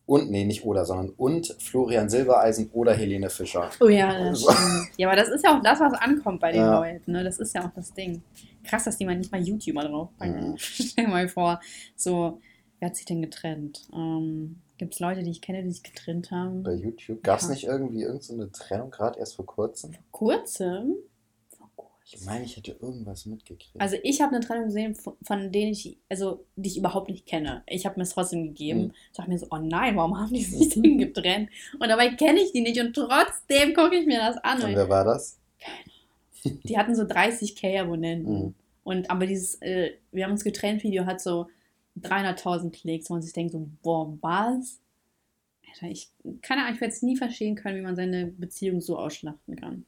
[0.06, 3.71] und, nee, nicht oder, sondern und Florian Silbereisen oder Helene Fischer.
[3.80, 4.50] Oh ja, das So.
[4.52, 4.88] stimmt.
[4.99, 6.78] Ja, aber das ist ja auch das, was ankommt bei den Ja.
[6.80, 7.12] Leuten.
[7.12, 7.23] Ne?
[7.25, 8.23] Das ist ja auch das Ding.
[8.64, 10.50] Krass, dass die mal nicht mal YouTuber draufpacken.
[10.52, 10.54] Mhm.
[10.59, 11.61] Stell dir mal vor,
[11.97, 12.40] so,
[12.80, 13.88] wer hat sich denn getrennt?
[13.94, 16.64] Ähm, Gibt es Leute, die ich kenne, die sich getrennt haben?
[16.64, 17.23] Bei YouTube.
[17.23, 17.50] Gab es Ja.
[17.50, 19.92] nicht irgendwie irgendeine Trennung, gerade erst vor kurzem?
[20.11, 20.97] Kurzem?
[22.14, 23.81] Ich meine, ich hätte irgendwas mitgekriegt.
[23.81, 27.26] Also ich habe eine Trennung gesehen, von, von denen ich, also die ich überhaupt nicht
[27.26, 27.62] kenne.
[27.66, 28.81] Ich habe mir es trotzdem gegeben.
[28.81, 28.92] Mhm.
[29.11, 31.51] Ich dachte mir so, oh nein, warum haben die sich denn getrennt?
[31.79, 34.62] Und dabei kenne ich die nicht und trotzdem gucke ich mir das an.
[34.62, 35.38] und wer war das?
[36.44, 38.46] Die hatten so 30k Abonnenten.
[38.46, 38.55] Mhm.
[38.85, 41.46] Und aber dieses, äh, wir haben uns getrennt Video hat so
[42.01, 44.81] 300.000 Klicks, wo man sich denkt so, boah, was?
[45.68, 46.11] Alter, ich,
[46.42, 49.87] keine Ahnung, ich werde es nie verstehen können, wie man seine Beziehung so ausschlachten kann.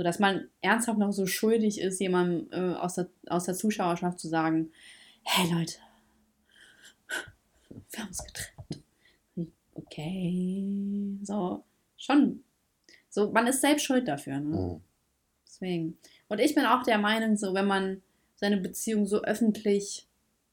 [0.00, 4.18] So, dass man ernsthaft noch so schuldig ist, jemandem äh, aus, der, aus der Zuschauerschaft
[4.18, 4.72] zu sagen,
[5.24, 5.74] hey Leute,
[7.90, 8.82] wir haben uns getrennt.
[9.74, 10.64] Okay,
[11.22, 11.64] so,
[11.98, 12.42] schon,
[13.10, 14.56] so, man ist selbst schuld dafür, ne?
[14.56, 14.80] Mhm.
[15.46, 15.98] Deswegen.
[16.28, 18.00] Und ich bin auch der Meinung, so wenn man
[18.36, 20.08] seine Beziehung so öffentlich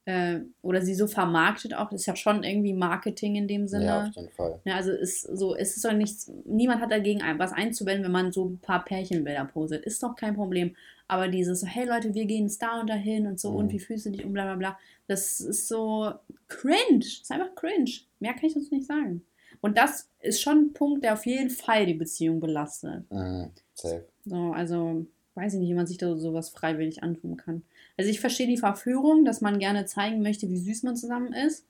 [0.07, 3.85] äh, oder sie so vermarktet auch, das ist ja schon irgendwie Marketing in dem Sinne.
[3.85, 4.61] Ja, auf jeden Fall.
[4.63, 8.31] Ja, also ist so, es ist doch nichts, niemand hat dagegen was einzuwenden, wenn man
[8.31, 9.83] so ein paar Pärchenbilder postet.
[9.85, 10.75] Ist doch kein Problem.
[11.09, 13.57] Aber dieses, so, hey Leute, wir gehen da und dahin und so, Mhm.
[13.57, 16.11] und wie fühlst du dich und bla bla bla, das ist so
[16.47, 16.99] cringe.
[16.99, 17.91] Das ist einfach cringe.
[18.19, 19.25] Mehr kann ich dazu nicht sagen.
[19.59, 23.03] Und das ist schon ein Punkt, der auf jeden Fall die Beziehung belastet.
[23.11, 23.51] Mhm.
[23.73, 24.05] Safe.
[24.25, 27.63] So, also weiß ich nicht, wie man sich da sowas freiwillig antun kann.
[27.97, 31.65] Also ich verstehe die Verführung, dass man gerne zeigen möchte, wie süß man zusammen ist.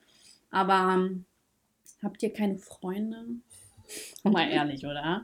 [0.51, 1.25] Aber ähm,
[2.03, 3.25] habt ihr keine Freunde?
[4.23, 5.23] Mal ehrlich, oder?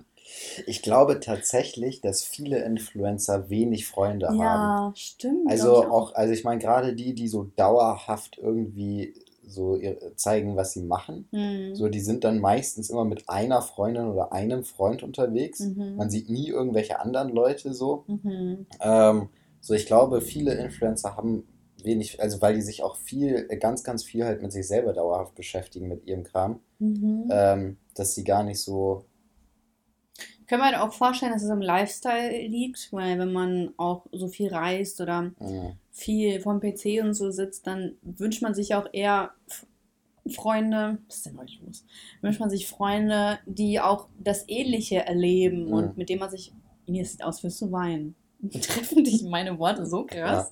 [0.66, 4.40] Ich glaube tatsächlich, dass viele Influencer wenig Freunde haben.
[4.40, 5.50] Ja, stimmt.
[5.50, 9.14] Also glaub ich auch, also ich meine gerade die, die so dauerhaft irgendwie
[9.46, 9.80] so
[10.16, 11.28] zeigen, was sie machen.
[11.32, 11.76] Hm.
[11.76, 15.60] So, die sind dann meistens immer mit einer Freundin oder einem Freund unterwegs.
[15.60, 15.98] Mhm.
[15.98, 18.06] Man sieht nie irgendwelche anderen Leute so.
[18.08, 18.66] Mhm.
[18.82, 19.30] Ähm,
[19.64, 21.48] so, ich glaube, viele Influencer haben
[21.82, 25.36] wenig, also weil die sich auch viel, ganz, ganz viel halt mit sich selber dauerhaft
[25.36, 27.28] beschäftigen mit ihrem Kram, Mhm.
[27.32, 29.06] ähm, dass sie gar nicht so,
[30.48, 34.50] Können wir auch vorstellen, dass es am Lifestyle liegt, weil wenn man auch so viel
[34.54, 39.32] reist oder mh, viel vom PC und so sitzt, dann wünscht man sich auch eher
[40.30, 41.86] Freunde, was ist denn heute los?
[42.22, 45.74] Wünscht man sich Freunde, die auch das Ähnliche erleben Mhm.
[45.74, 46.54] und mit dem man sich,
[46.86, 48.16] Ines sieht aus, wirst du weinen.
[48.62, 50.52] Treffen dich meine Worte so krass.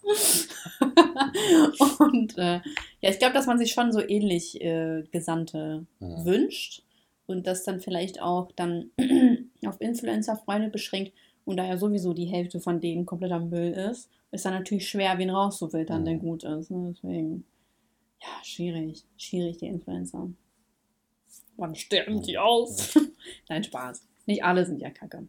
[2.00, 2.62] und äh,
[3.02, 6.26] ja, ich glaube, dass man sich schon so ähnlich äh, Gesandte mh.
[6.26, 6.84] wünscht
[7.28, 8.92] und das dann vielleicht auch dann
[9.66, 11.14] auf Influencer-Freunde beschränkt
[11.46, 15.18] und da ja sowieso die Hälfte von denen kompletter Müll ist, ist dann natürlich schwer,
[15.18, 16.06] wen rauszufiltern, Mhm.
[16.06, 16.72] der gut ist.
[16.72, 16.94] Ne?
[16.96, 17.46] Deswegen,
[18.22, 19.04] ja, schwierig.
[19.18, 20.30] Schwierig, die Influencer.
[21.58, 22.98] Wann sterben die aus?
[23.50, 24.08] Nein, Spaß.
[24.26, 25.28] Nicht alle sind ja kacke.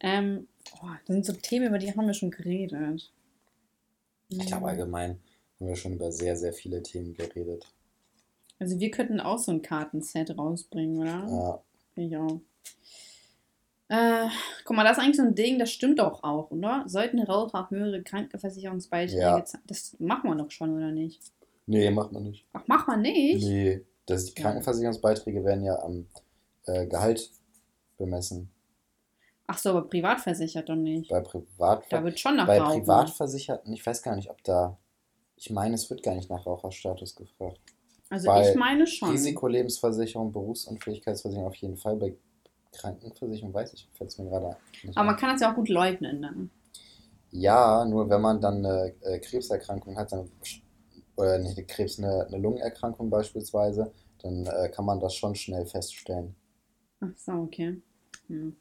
[0.00, 0.48] Ähm,
[0.82, 3.12] oh, das sind so Themen, über die haben wir schon geredet.
[4.28, 5.20] Ich glaube, allgemein
[5.60, 7.66] haben wir schon über sehr, sehr viele Themen geredet.
[8.58, 11.26] Also wir könnten auch so ein Kartenset rausbringen, oder?
[11.28, 11.62] Ja.
[11.96, 12.40] Ich auch.
[13.88, 14.28] Äh,
[14.64, 16.84] guck mal, das ist eigentlich so ein Ding, das stimmt doch auch, oder?
[16.86, 19.44] Sollten Raucher höhere Krankenversicherungsbeiträge Ja.
[19.44, 19.64] zahlen?
[19.66, 21.20] Das machen wir doch schon, oder nicht?
[21.66, 22.46] Nee, macht man nicht.
[22.52, 23.44] Ach, machen wir nicht?
[23.46, 24.42] Nee, das, die Ja.
[24.48, 26.06] Krankenversicherungsbeiträge werden ja am
[26.66, 27.30] äh, Gehalt
[27.98, 28.50] bemessen.
[29.46, 31.10] Ach so, aber privatversichert doch nicht.
[31.10, 32.80] Bei Privat Da wird schon nach bei Rauchen.
[32.80, 34.78] Privatversicherten, ich weiß gar nicht, ob da.
[35.36, 37.60] Ich meine, es wird gar nicht nach Raucherstatus gefragt.
[38.10, 39.10] Also bei ich meine schon.
[39.10, 41.96] Risikolebensversicherung, Berufsunfähigkeitsversicherung auf jeden Fall.
[41.96, 42.14] Bei
[42.72, 45.20] Krankenversicherung weiß ich, fällt es mir gerade nicht Aber man ein.
[45.20, 46.50] kann das ja auch gut leugnen dann.
[47.30, 50.30] Ja, nur wenn man dann eine äh, Krebserkrankung hat, dann,
[51.16, 55.66] oder nicht eine Krebs, eine, eine Lungenerkrankung beispielsweise, dann äh, kann man das schon schnell
[55.66, 56.36] feststellen.
[57.00, 57.80] Ach so, okay.
[58.28, 58.56] Hm.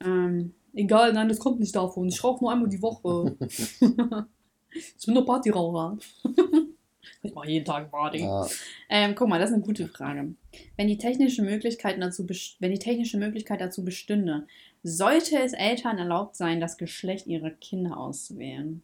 [0.00, 2.08] Ähm, egal, nein, das kommt nicht davon.
[2.08, 3.36] Ich rauche nur einmal die Woche.
[3.40, 5.98] ich bin nur Partyraucher.
[7.22, 8.20] ich mache jeden Tag Party.
[8.20, 8.46] Ja,
[8.88, 10.34] Ähm, guck mal, das ist eine gute Frage.
[10.76, 12.26] Wenn die technische Möglichkeit dazu,
[12.58, 14.46] wenn die technische Möglichkeit dazu bestünde,
[14.82, 18.82] sollte es Eltern erlaubt sein, das Geschlecht ihrer Kinder auszuwählen?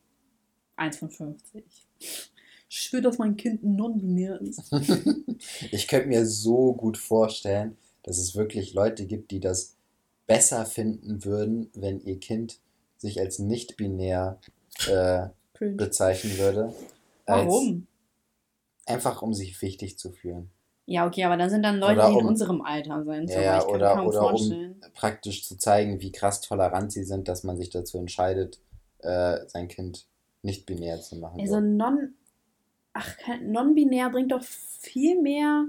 [0.77, 1.65] 1 von 50.
[2.73, 4.73] Ich will, dass mein Kind non-binär ist.
[5.73, 9.77] ich könnte mir so gut vorstellen, dass es wirklich Leute gibt, die das
[10.31, 12.61] besser finden würden, wenn ihr Kind
[12.99, 14.39] sich als nicht-binär
[14.87, 15.75] äh, Cringe.
[15.77, 16.73] bezeichnen würde.
[17.27, 17.87] Warum?
[18.87, 20.51] Einfach um sich wichtig zu fühlen.
[20.87, 23.29] Ja, okay, aber dann sind dann Leute, Oder die in um- unserem Alter sind.
[23.31, 24.81] Ja, ja, oder, kaum oder um vorstellen.
[24.95, 28.61] praktisch zu zeigen, wie krass tolerant sie sind, dass man sich dazu entscheidet,
[28.99, 30.07] äh, sein Kind
[30.43, 31.41] nicht binär zu machen.
[31.41, 31.61] Also So.
[31.61, 32.15] non,
[32.93, 35.67] ach, non-binär bringt doch viel mehr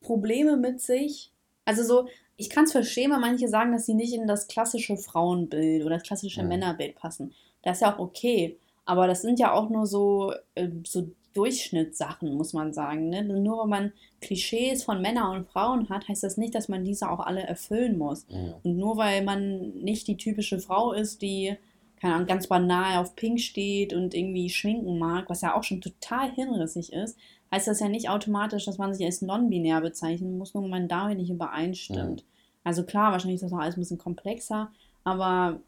[0.00, 1.32] Probleme mit sich.
[1.64, 4.96] Also so, ich kann es verstehen, weil manche sagen, dass sie nicht in das klassische
[4.96, 6.48] Frauenbild oder das klassische Mhm.
[6.48, 7.32] Männerbild passen.
[7.62, 8.58] Das ist ja auch okay.
[8.84, 13.08] Aber das sind ja auch nur so, äh, so Durchschnittssachen, muss man sagen.
[13.08, 13.22] Ne?
[13.24, 17.10] Nur weil man Klischees von Männern und Frauen hat, heißt das nicht, dass man diese
[17.10, 18.26] auch alle erfüllen muss.
[18.28, 18.58] Ja.
[18.62, 21.56] Und nur weil man nicht die typische Frau ist, die,
[22.00, 25.80] keine Ahnung, ganz banal auf Pink steht und irgendwie schminken mag, was ja auch schon
[25.80, 27.18] total hinrissig ist,
[27.52, 30.88] heißt das ja nicht automatisch, dass man sich als non-binär bezeichnen muss, nur weil man
[30.88, 32.24] damit nicht übereinstimmt.
[32.64, 34.70] Also klar, wahrscheinlich ist das noch alles ein bisschen komplexer,
[35.04, 35.60] aber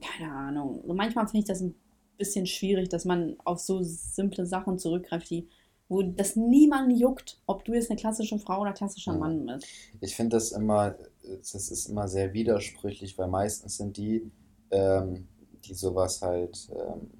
[0.00, 0.82] keine Ahnung.
[0.86, 1.74] So manchmal finde ich das ein
[2.16, 5.48] bisschen schwierig, dass man auf so simple Sachen zurückgreift, die,
[5.88, 9.18] wo das niemand juckt, ob du jetzt eine klassische Frau oder klassischer Ja.
[9.18, 9.66] Mann bist.
[10.00, 14.30] Ich finde das immer, das ist immer sehr widersprüchlich, weil meistens sind die,
[14.70, 15.28] ähm,
[15.64, 17.10] die sowas halt, ähm,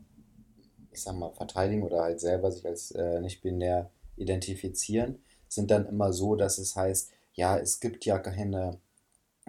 [0.91, 5.87] ich sag mal, verteidigen oder halt selber sich als äh, nicht binär identifizieren, sind dann
[5.87, 8.79] immer so, dass es heißt, ja, es gibt ja keine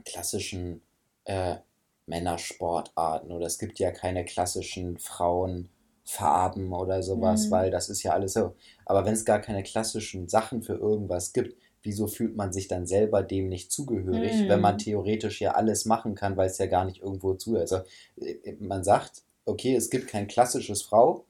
[0.05, 0.81] klassischen
[1.25, 1.57] äh,
[2.07, 7.51] Männersportarten oder es gibt ja keine klassischen Frauenfarben oder sowas, Mhm.
[7.51, 8.55] weil das ist ja alles so.
[8.85, 12.87] Aber wenn es gar keine klassischen Sachen für irgendwas gibt, wieso fühlt man sich dann
[12.87, 14.47] selber dem nicht zugehörig, Mhm.
[14.47, 17.57] wenn man theoretisch ja alles machen kann, weil es ja gar nicht irgendwo zu.
[17.57, 17.81] Also
[18.17, 21.25] äh, man sagt, okay, es gibt kein klassisches Frau,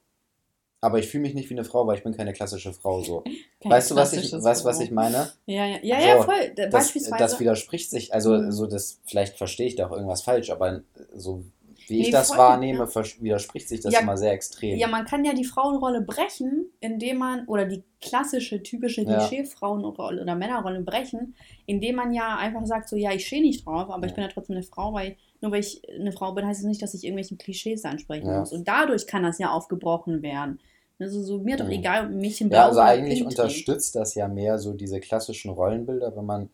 [0.80, 3.22] aber ich fühle mich nicht wie eine Frau, weil ich bin keine klassische Frau so.
[3.62, 5.30] Kein weißt du, was ich, weißt, was ich meine?
[5.46, 6.52] Ja, ja, ja, ja So, voll.
[6.56, 7.16] Da- Das, Beispielsweise.
[7.18, 8.52] das widerspricht sich, also Mhm.
[8.52, 10.80] so das, vielleicht verstehe ich da auch irgendwas falsch, aber
[11.14, 11.44] so
[11.88, 13.04] wie ich Nee, das voll, wahrnehme, ja.
[13.20, 14.78] widerspricht sich das Ja, immer sehr extrem.
[14.78, 19.18] ja, man kann ja die Frauenrolle brechen, indem man, oder die klassische, typische Ja.
[19.18, 21.34] Klischee-Frauenrolle oder Männerrolle brechen,
[21.66, 24.16] indem man ja einfach sagt, so, ja, ich stehe nicht drauf, aber ich Ja.
[24.16, 26.82] bin ja trotzdem eine Frau, weil nur weil ich eine Frau bin, heißt es nicht,
[26.82, 28.38] dass ich irgendwelchen Klischees ansprechen Ja.
[28.38, 28.52] muss.
[28.52, 30.60] Und dadurch kann das ja aufgebrochen werden.
[30.98, 31.70] Also so, mir doch Mhm.
[31.70, 35.50] egal, ob ein Mädchen blau Ja, also eigentlich unterstützt das ja mehr so diese klassischen
[35.50, 36.50] Rollenbilder, wenn man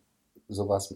[0.48, 0.94] sowas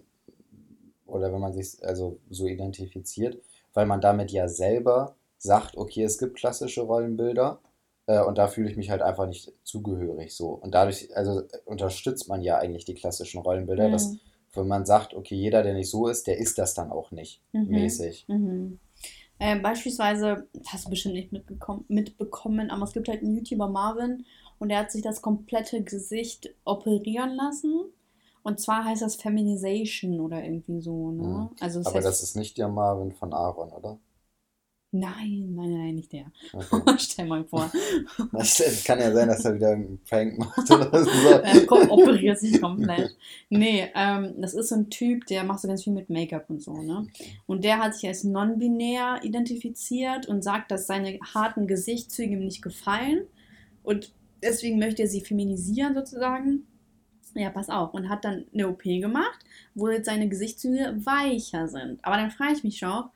[1.06, 3.42] oder wenn man sich also so identifiziert,
[3.74, 7.60] weil man damit ja selber sagt, okay, es gibt klassische Rollenbilder
[8.06, 10.50] äh, und da fühle ich mich halt einfach nicht zugehörig so.
[10.50, 13.90] Und dadurch, also unterstützt man ja eigentlich die klassischen Rollenbilder, Mhm.
[13.90, 14.18] dass
[14.52, 17.42] wenn man sagt, okay, jeder, der nicht so ist, der ist das dann auch nicht
[17.52, 17.68] Mhm.
[17.68, 18.24] mäßig.
[18.28, 18.78] Mhm.
[19.38, 23.68] Äh, beispielsweise, das hast du bestimmt nicht mitbekommen, mitbekommen, aber es gibt halt einen YouTuber
[23.68, 24.26] Marvin
[24.58, 27.84] und der hat sich das komplette Gesicht operieren lassen.
[28.42, 31.22] Und zwar heißt das Feminization oder irgendwie so, ne?
[31.22, 31.56] Mhm.
[31.60, 33.98] Also Aber heißt, das ist nicht der Marvin von Aaron, oder?
[34.92, 36.26] Nein, nein, nein, nicht der.
[36.52, 36.94] Okay.
[36.98, 37.70] Stell mal vor.
[38.32, 41.28] Das kann ja sein, dass er wieder irgendeinen Prank macht oder so.
[41.28, 43.16] Er kommt, operiert sich komplett.
[43.48, 46.62] Nee, ähm, das ist so ein Typ, der macht so ganz viel mit Make-up und
[46.62, 47.06] so, ne?
[47.46, 52.62] Und der hat sich als non-binär identifiziert und sagt, dass seine harten Gesichtszüge ihm nicht
[52.62, 53.26] gefallen.
[53.82, 56.66] Und deswegen möchte er sie feminisieren sozusagen.
[57.34, 57.94] Ja, pass auf.
[57.94, 59.38] Und hat dann eine OP gemacht,
[59.74, 62.04] wo jetzt seine Gesichtszüge weicher sind.
[62.04, 63.10] Aber dann frage ich mich auch,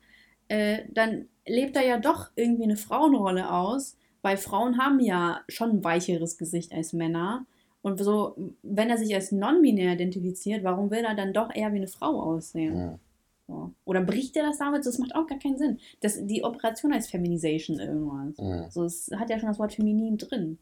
[0.47, 5.69] äh, dann lebt er ja doch irgendwie eine Frauenrolle aus, weil Frauen haben ja schon
[5.69, 7.45] ein weicheres Gesicht als Männer.
[7.81, 11.77] Und so, wenn er sich als non-binär identifiziert, warum will er dann doch eher wie
[11.77, 12.75] eine Frau aussehen?
[12.75, 12.99] Ja.
[13.47, 13.71] So.
[13.83, 14.85] Oder bricht er das damit?
[14.85, 15.79] Das macht auch gar keinen Sinn.
[15.99, 18.37] Das, die Operation heißt Feminization irgendwas.
[18.39, 18.71] Ja.
[18.71, 20.57] So, es hat ja schon das Wort feminin drin.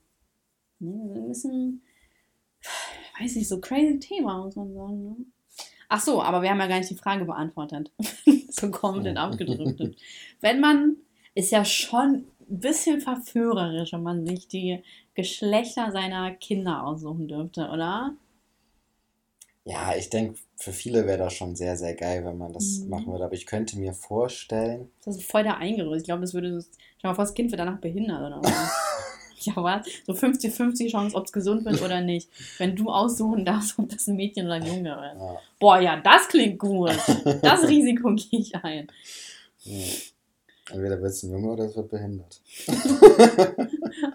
[0.79, 1.13] Ne?
[1.15, 1.81] Ein bisschen,
[3.21, 5.03] weiß nicht, so crazy Thema, muss man sagen.
[5.03, 5.15] Ne?
[5.87, 7.91] Ach so, aber wir haben ja gar nicht die Frage beantwortet.
[8.59, 9.95] so komplett abgedrückt.
[10.41, 10.97] Wenn man,
[11.35, 14.83] ist ja schon ein bisschen verführerisch, wenn man sich die
[15.15, 18.15] Geschlechter seiner Kinder aussuchen dürfte, oder?
[19.65, 22.89] Ja, ich denke, für viele wäre das schon sehr, sehr geil, wenn man das mhm.
[22.89, 23.25] machen würde.
[23.25, 24.91] Aber ich könnte mir vorstellen.
[25.05, 26.01] Das ist voll der Eingerüst.
[26.01, 26.63] Ich glaube, das würde.
[27.01, 28.71] Schau mal vor, das Kind wird danach behindert oder was.
[29.45, 29.85] ja, was?
[30.05, 32.29] So 50-50 Chance, ob es gesund wird oder nicht.
[32.57, 35.21] Wenn du aussuchen darfst, ob das ein Mädchen oder ein Junge ist.
[35.21, 35.37] Ja.
[35.59, 36.97] Boah, ja, das klingt gut.
[37.41, 38.87] Das Risiko gehe ich ein.
[39.63, 39.83] Ja.
[40.71, 42.41] Entweder wird es ein Junge oder es wird behindert.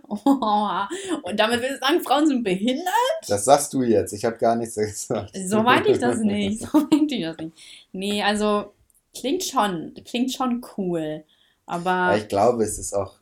[0.08, 0.80] oh,
[1.22, 2.88] und damit will ich sagen, Frauen sind behindert?
[3.28, 4.12] Das sagst du jetzt.
[4.12, 5.36] Ich habe gar nichts gesagt.
[5.46, 6.60] So meinte ich das nicht.
[6.60, 7.52] So meinte ich das nicht.
[7.92, 8.72] Nee, also
[9.14, 11.22] klingt schon, klingt schon cool.
[11.66, 11.90] Aber.
[11.90, 13.16] Ja, ich glaube, es ist auch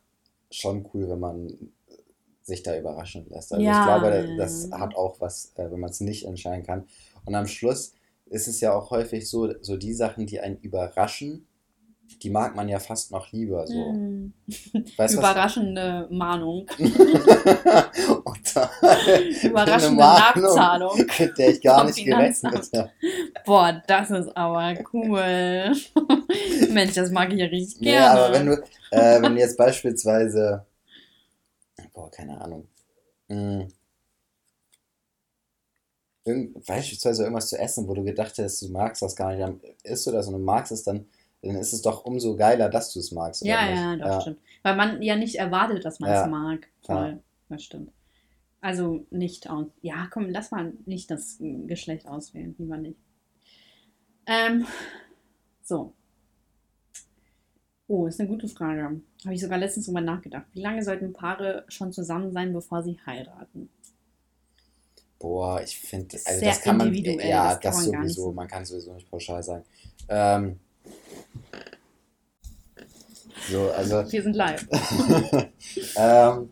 [0.50, 1.72] schon cool, wenn man
[2.46, 3.52] sich da überraschen lässt.
[3.52, 3.80] Also ja.
[3.80, 6.84] ich glaube, das hat auch was, äh, wenn man es nicht entscheiden kann.
[7.24, 7.92] Und am Schluss
[8.26, 11.46] ist es ja auch häufig so, so die Sachen, die einen überraschen,
[12.22, 13.92] die mag man ja fast noch lieber so.
[13.92, 14.32] Mm.
[14.96, 16.16] Weißt, Überraschende was?
[16.16, 16.66] Mahnung.
[19.42, 21.04] Überraschende Nachzahlung.
[21.18, 22.90] Mit der ich gar nicht gerechnet habe.
[23.44, 25.72] Boah, das ist aber cool.
[26.70, 27.98] Mensch, das mag ich ja richtig gerne.
[27.98, 28.52] Ja, aber wenn du,
[28.92, 30.64] äh, wenn du jetzt beispielsweise,
[31.96, 32.68] boah, keine Ahnung,
[33.28, 33.68] mh, hm,
[36.24, 39.60] irgend, beispielsweise irgendwas zu essen, wo du gedacht hast, du magst das gar nicht, dann
[39.82, 41.06] isst du das und du magst es dann
[41.42, 43.44] dann ist es doch umso geiler, dass du es magst.
[43.44, 44.20] Ja, ja, das ja.
[44.20, 44.40] stimmt.
[44.62, 46.24] Weil man ja nicht erwartet, dass man ja.
[46.24, 46.66] es mag.
[46.82, 47.08] Voll.
[47.10, 47.18] Ja.
[47.48, 47.92] Das stimmt.
[48.60, 49.66] Also nicht aus.
[49.80, 52.54] Ja, komm, lass mal nicht das Geschlecht auswählen.
[52.58, 52.98] Lieber nicht.
[54.26, 54.66] Ähm,
[55.62, 55.92] so.
[57.88, 59.00] Oh, ist eine gute Frage.
[59.24, 60.46] Habe ich sogar letztens drüber nachgedacht.
[60.52, 63.68] Wie lange sollten Paare schon zusammen sein, bevor sie heiraten?
[65.18, 69.10] Boah, ich finde, also das kann man, ja, das, das sowieso, man kann sowieso nicht
[69.10, 69.64] pauschal sagen.
[70.08, 70.58] Ähm,
[73.48, 74.12] so, also.
[74.12, 74.66] Wir sind live.
[75.96, 76.50] ähm,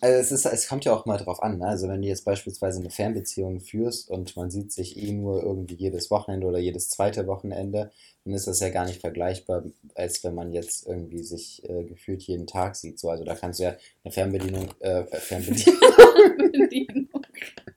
[0.00, 1.58] also es, ist, es kommt ja auch mal drauf an.
[1.58, 1.66] Ne?
[1.66, 5.74] Also wenn du jetzt beispielsweise eine Fernbeziehung führst und man sieht sich eh nur irgendwie
[5.74, 7.90] jedes Wochenende oder jedes zweite Wochenende,
[8.24, 12.22] dann ist das ja gar nicht vergleichbar, als wenn man jetzt irgendwie sich äh, gefühlt
[12.22, 12.98] jeden Tag sieht.
[12.98, 15.78] So, also da kannst du ja eine Fernbedienung, äh, Fernbedienung.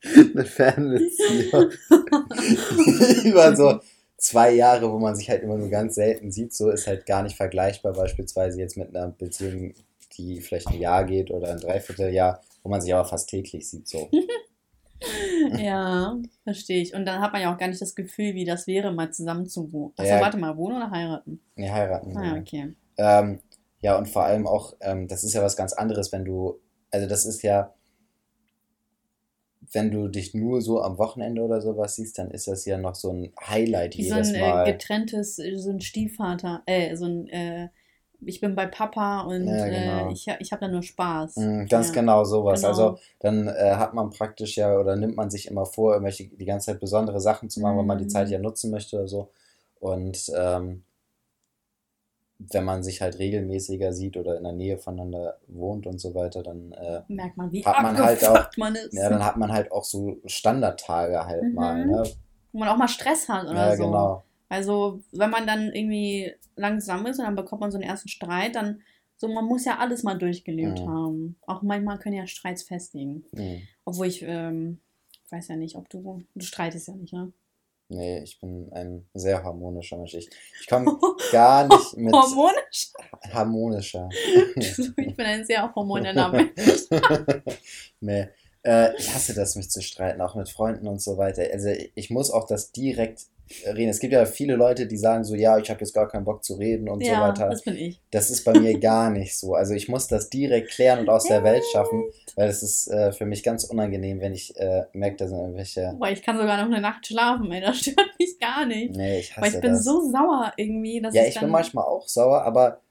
[0.03, 1.71] eine Fernbeziehung.
[3.25, 3.79] über so
[4.21, 7.23] zwei Jahre, wo man sich halt immer nur ganz selten sieht, so ist halt gar
[7.23, 9.73] nicht vergleichbar, beispielsweise jetzt mit einer Beziehung,
[10.17, 13.87] die vielleicht ein Jahr geht oder ein Dreivierteljahr, wo man sich aber fast täglich sieht,
[13.87, 14.09] so.
[15.57, 16.93] ja, verstehe ich.
[16.93, 19.47] Und dann hat man ja auch gar nicht das Gefühl, wie das wäre, mal zusammen
[19.47, 19.93] zu wohnen.
[19.97, 21.41] Achso, ja, warte mal, wohnen oder heiraten?
[21.55, 22.15] Nee, heiraten.
[22.17, 22.73] Ah, okay.
[22.97, 23.39] Ähm,
[23.81, 26.59] ja, und vor allem auch, ähm, das ist ja was ganz anderes, wenn du,
[26.91, 27.73] also das ist ja,
[29.73, 32.95] wenn du dich nur so am Wochenende oder sowas siehst, dann ist das ja noch
[32.95, 34.71] so ein Highlight Wie jedes so ein äh, Mal.
[34.71, 37.69] getrenntes, so ein Stiefvater, äh, so ein, äh,
[38.25, 40.09] ich bin bei Papa und ja, äh, genau.
[40.09, 41.37] äh, ich, ich habe da nur Spaß.
[41.37, 41.93] Mhm, ganz ja.
[41.93, 42.61] genau sowas.
[42.61, 42.69] Genau.
[42.69, 46.45] Also dann äh, hat man praktisch ja oder nimmt man sich immer vor, irgendwelche die
[46.45, 47.79] ganze Zeit besondere Sachen zu machen, mhm.
[47.79, 48.33] weil man die Zeit mhm.
[48.33, 49.31] ja nutzen möchte oder so.
[49.79, 50.83] Und ähm,
[52.51, 56.43] wenn man sich halt regelmäßiger sieht oder in der Nähe voneinander wohnt und so weiter,
[56.43, 58.93] dann äh, merkt man, wie hat man halt auch, man ist.
[58.93, 61.53] Ja, dann hat man halt auch so Standardtage halt mhm.
[61.53, 62.03] mal, ne?
[62.51, 63.85] Wo man auch mal Stress hat oder ja, so.
[63.85, 64.23] Genau.
[64.51, 68.09] Also, wenn man dann irgendwie lang zusammen ist und dann bekommt man so einen ersten
[68.09, 68.81] Streit, dann
[69.15, 70.89] so, man muss ja alles mal durchgelebt mhm.
[70.89, 71.35] haben.
[71.47, 73.23] Auch manchmal können ja Streits festigen.
[73.31, 73.61] Mhm.
[73.85, 74.81] Obwohl ich ähm,
[75.29, 77.31] weiß ja nicht, ob du, du streitest ja nicht, ne?
[77.87, 80.15] Nee, ich bin ein sehr harmonischer Mensch.
[80.15, 80.99] Ich, ich komme
[81.31, 82.13] gar nicht mit.
[82.13, 82.91] Harmonisch?
[83.31, 84.09] Harmonischer.
[84.55, 86.89] ich bin ein sehr hormoneller Mensch.
[88.01, 88.27] nee.
[88.63, 91.43] Äh, ich hasse das, mich zu streiten, auch mit Freunden und so weiter.
[91.53, 93.27] Also ich muss auch das direkt
[93.65, 93.89] reden.
[93.89, 96.43] Es gibt ja viele Leute, die sagen so, ja, ich habe jetzt gar keinen Bock
[96.43, 97.49] zu reden und ja, so weiter.
[97.49, 98.01] Das bin ich.
[98.11, 99.53] Das ist bei mir gar nicht so.
[99.55, 103.11] Also ich muss das direkt klären und aus der Welt schaffen, weil es ist äh,
[103.11, 105.95] für mich ganz unangenehm, wenn ich äh, merke, da sind irgendwelche.
[105.97, 107.61] Boah, ich kann sogar noch eine Nacht schlafen, ey.
[107.61, 108.95] Das stört mich gar nicht.
[108.95, 109.83] Nee, ich hasse Weil ich bin das.
[109.83, 111.01] so sauer irgendwie.
[111.01, 112.81] Dass ja, ich, ich bin manchmal auch sauer, aber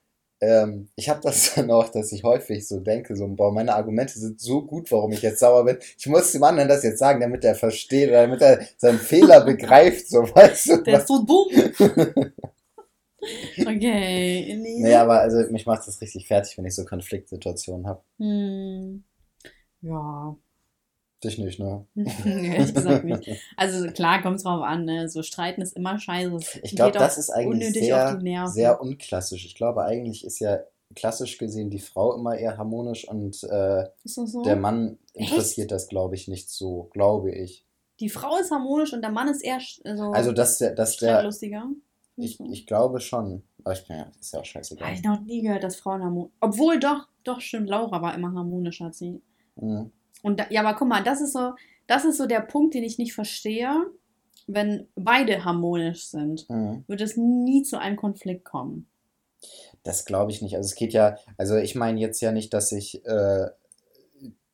[0.40, 4.18] ähm, ich habe das dann auch, dass ich häufig so denke, so, boah, meine Argumente
[4.18, 5.78] sind so gut, warum ich jetzt sauer bin.
[5.98, 9.40] Ich muss dem anderen das jetzt sagen, damit er versteht oder damit er seinen Fehler
[9.44, 10.82] begreift, so, weißt du.
[10.82, 11.48] Der ist so dumm.
[13.60, 14.56] okay.
[14.56, 14.82] Nee.
[14.82, 18.02] nee, aber also mich macht das richtig fertig, wenn ich so Konfliktsituationen habe.
[18.18, 19.04] Hm.
[19.82, 20.36] Ja.
[21.22, 21.86] Dich nicht, ne?
[22.24, 23.28] Ehrlich gesagt nicht.
[23.56, 25.08] Also klar, kommt es drauf an, ne?
[25.08, 26.60] So streiten ist immer scheiße.
[26.62, 29.44] Ich glaube, das ist eigentlich sehr, sehr unklassisch.
[29.44, 30.60] Ich glaube, eigentlich ist ja
[30.94, 34.42] klassisch gesehen die Frau immer eher harmonisch und äh, so?
[34.42, 35.72] der Mann interessiert Echt?
[35.72, 37.66] das, glaube ich, nicht so, glaube ich.
[38.00, 39.60] Die Frau ist harmonisch und der Mann ist eher
[39.94, 41.68] so also dass der, dass der lustiger.
[42.16, 43.42] Ich, ich glaube schon.
[43.62, 44.86] Aber ich bin ja, ist ja auch scheißegal.
[44.86, 46.32] Habe ich noch nie gehört, dass Frauen harmonisch.
[46.40, 49.20] Obwohl doch, doch stimmt, Laura war immer harmonisch, hat sie.
[49.56, 49.92] Mhm.
[50.22, 51.52] Und da, ja, aber guck mal, das ist so,
[51.86, 53.86] das ist so der Punkt, den ich nicht verstehe.
[54.46, 56.84] Wenn beide harmonisch sind, mhm.
[56.86, 58.88] wird es nie zu einem Konflikt kommen.
[59.82, 60.56] Das glaube ich nicht.
[60.56, 63.46] Also es geht ja, also ich meine jetzt ja nicht, dass ich äh,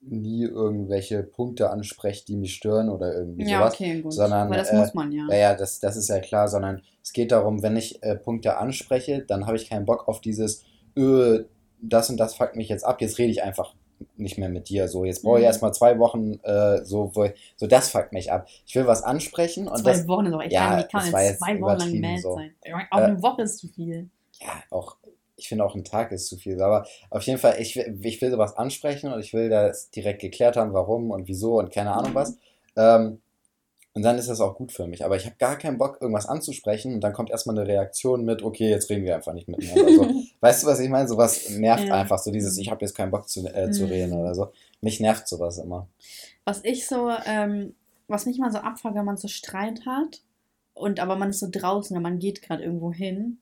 [0.00, 3.74] nie irgendwelche Punkte anspreche, die mich stören oder irgendwie ja, sowas.
[3.74, 4.12] Okay, gut.
[4.12, 5.26] Sondern, Aber das äh, muss man ja.
[5.32, 9.24] Ja, das, das ist ja klar, sondern es geht darum, wenn ich äh, Punkte anspreche,
[9.26, 10.64] dann habe ich keinen Bock auf dieses,
[10.96, 11.44] öh,
[11.80, 13.74] das und das fuckt mich jetzt ab, jetzt rede ich einfach
[14.16, 14.88] nicht mehr mit dir.
[14.88, 15.46] So, jetzt brauche ich mhm.
[15.46, 18.46] erstmal zwei Wochen, äh, so, wo, so das fuckt mich ab.
[18.66, 20.08] Ich will was ansprechen und zwei das.
[20.08, 20.84] Wochen ist auch echt ja, lang.
[20.84, 22.34] Wie kann man zwei Wochen lang mad so.
[22.34, 22.54] sein?
[22.90, 24.08] Auch äh, eine Woche ist zu viel.
[24.40, 24.96] Ja, auch,
[25.36, 26.60] ich finde auch ein Tag ist zu viel.
[26.60, 30.56] Aber auf jeden Fall, ich, ich will sowas ansprechen und ich will das direkt geklärt
[30.56, 32.16] haben, warum und wieso und keine Ahnung mhm.
[32.16, 32.38] was.
[32.76, 33.20] Ähm,
[33.94, 35.06] und dann ist das auch gut für mich.
[35.06, 38.42] Aber ich habe gar keinen Bock, irgendwas anzusprechen und dann kommt erstmal eine Reaktion mit,
[38.42, 39.90] okay, jetzt reden wir einfach nicht miteinander.
[39.90, 40.04] So.
[40.46, 41.08] weißt du, was ich meine?
[41.08, 41.94] Sowas nervt ja.
[41.94, 42.18] einfach.
[42.18, 43.88] So dieses, ich habe jetzt keinen Bock zu, äh, zu mhm.
[43.88, 44.52] reden oder so.
[44.80, 45.88] Mich nervt sowas immer.
[46.44, 47.74] Was ich so, ähm,
[48.08, 50.22] was mich mal so abfuckt, wenn man so Streit hat
[50.74, 53.38] und aber man ist so draußen, man geht gerade irgendwo hin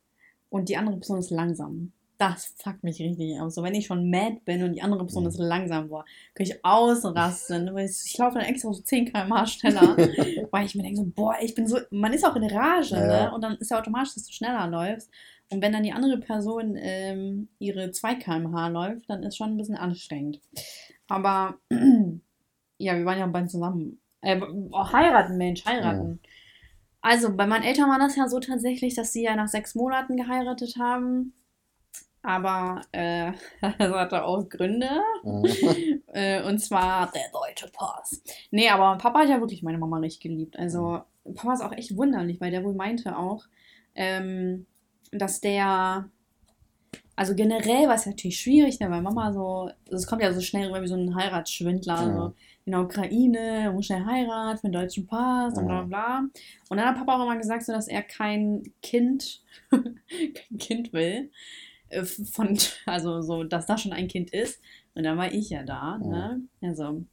[0.48, 3.54] und die andere Person ist langsam das fuckt mich richtig aus.
[3.54, 5.30] So, wenn ich schon mad bin und die andere Person mhm.
[5.30, 7.76] ist langsam war, kann ich ausrasten.
[7.78, 9.96] Ich, ich laufe dann extra so 10 km/h schneller,
[10.50, 13.06] weil ich mir denke so, boah, ich bin so, man ist auch in Rage, ja.
[13.06, 13.34] ne?
[13.34, 15.10] Und dann ist ja automatisch, dass du schneller läufst.
[15.50, 19.56] Und wenn dann die andere Person ähm, ihre 2 km/h läuft, dann ist schon ein
[19.56, 20.40] bisschen anstrengend.
[21.08, 24.00] Aber ja, wir waren ja beide zusammen.
[24.20, 26.20] Äh, oh, heiraten, Mensch, heiraten.
[26.22, 26.30] Ja.
[27.02, 30.16] Also, bei meinen Eltern war das ja so tatsächlich, dass sie ja nach sechs Monaten
[30.16, 31.34] geheiratet haben
[32.24, 34.88] aber äh, das hatte auch Gründe.
[35.22, 36.02] Mhm.
[36.12, 38.22] äh, und zwar der deutsche Pass.
[38.50, 40.58] Nee, aber Papa hat ja wirklich meine Mama richtig geliebt.
[40.58, 41.02] Also
[41.34, 43.44] Papa ist auch echt wunderlich, weil der wohl meinte auch,
[43.94, 44.66] ähm,
[45.18, 46.08] dass der,
[47.16, 50.40] also generell war es natürlich schwierig, ne, weil Mama so, also es kommt ja so
[50.40, 52.16] schnell rüber wie so ein Heiratsschwindler, mhm.
[52.16, 52.34] so
[52.66, 56.24] in der Ukraine, muss schnell heiraten für den deutschen Pass und bla bla.
[56.68, 61.30] Und dann hat Papa auch immer gesagt, so, dass er kein Kind, kein Kind will.
[61.88, 64.60] Äh, von, also so, dass da schon ein Kind ist.
[64.94, 66.40] Und dann war ich ja da, ne?
[66.62, 67.04] Also,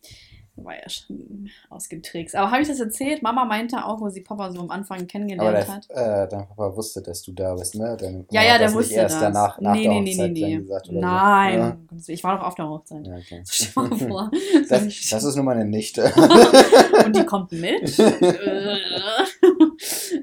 [0.64, 2.36] war ja schon ausgetrickst.
[2.36, 3.22] Aber habe ich das erzählt?
[3.22, 5.90] Mama meinte auch, wo sie Papa so am Anfang kennengelernt der, hat.
[5.90, 7.98] Äh, dein Papa wusste, dass du da bist, ne?
[8.00, 9.22] Dein ja, ja, der wusste erst das.
[9.22, 11.78] danach, nach nee, der nee, Hochzeit nee, nee, gesagt, Nein, ja.
[12.08, 13.06] ich war doch auf der Hochzeit.
[13.06, 13.42] Ja, okay.
[13.44, 14.32] So, vor.
[14.70, 16.04] das, das ist nur meine Nichte.
[17.06, 18.00] Und die kommt mit.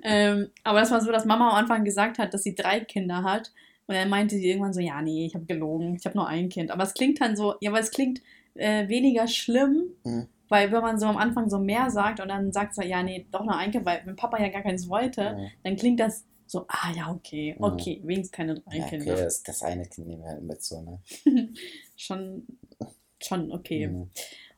[0.02, 3.22] ähm, aber das war so, dass Mama am Anfang gesagt hat, dass sie drei Kinder
[3.22, 3.52] hat
[3.88, 6.50] und dann meinte sie irgendwann so, ja, nee, ich habe gelogen, ich habe nur ein
[6.50, 6.70] Kind.
[6.70, 8.20] Aber es klingt dann so, ja, aber es klingt
[8.58, 10.28] äh, weniger schlimm, mhm.
[10.48, 13.26] weil wenn man so am Anfang so mehr sagt und dann sagt so, ja, nee,
[13.30, 15.50] doch nur ein Kind, weil wenn Papa ja gar keins wollte, mhm.
[15.62, 17.64] dann klingt das so, ah ja, okay, mhm.
[17.64, 18.08] okay, mhm.
[18.08, 19.16] wenigstens keine drei ja, okay, Kinder.
[19.16, 20.98] Das, das eine Kind nehmen wir halt mit so, ne?
[21.96, 22.46] schon,
[23.22, 23.88] schon okay.
[23.88, 24.10] Mhm.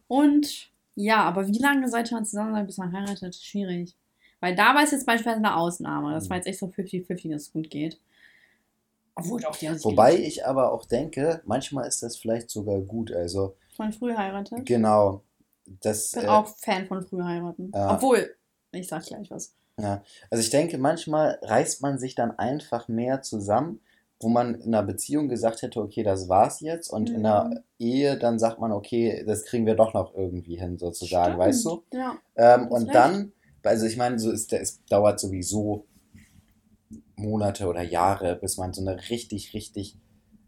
[0.06, 3.34] Und ja, aber wie lange seid ihr zusammen bis man heiratet?
[3.34, 3.94] Schwierig.
[4.40, 6.12] Weil da war es jetzt beispielsweise eine Ausnahme.
[6.12, 8.00] Das war jetzt echt so 50-50, dass es gut geht.
[9.14, 13.12] Obwohl auch die Wobei ich aber auch denke, manchmal ist das vielleicht sogar gut.
[13.12, 13.56] Also.
[13.76, 14.64] Von früh heiraten?
[14.64, 15.22] Genau.
[15.80, 17.70] Das, ich bin äh, auch Fan von früh heiraten.
[17.72, 18.34] Äh, Obwohl,
[18.72, 19.54] ich sag gleich was.
[19.80, 23.80] Ja, also ich denke, manchmal reißt man sich dann einfach mehr zusammen,
[24.20, 26.90] wo man in einer Beziehung gesagt hätte, okay, das war's jetzt.
[26.90, 27.16] Und mhm.
[27.16, 27.58] in einer mhm.
[27.78, 31.38] Ehe dann sagt man, okay, das kriegen wir doch noch irgendwie hin, sozusagen, Stimmt.
[31.38, 31.82] weißt du?
[31.92, 32.18] Ja.
[32.36, 32.94] Ähm, und recht.
[32.94, 35.86] dann, also ich meine, so ist, es dauert sowieso
[37.16, 39.96] Monate oder Jahre, bis man so eine richtig, richtig,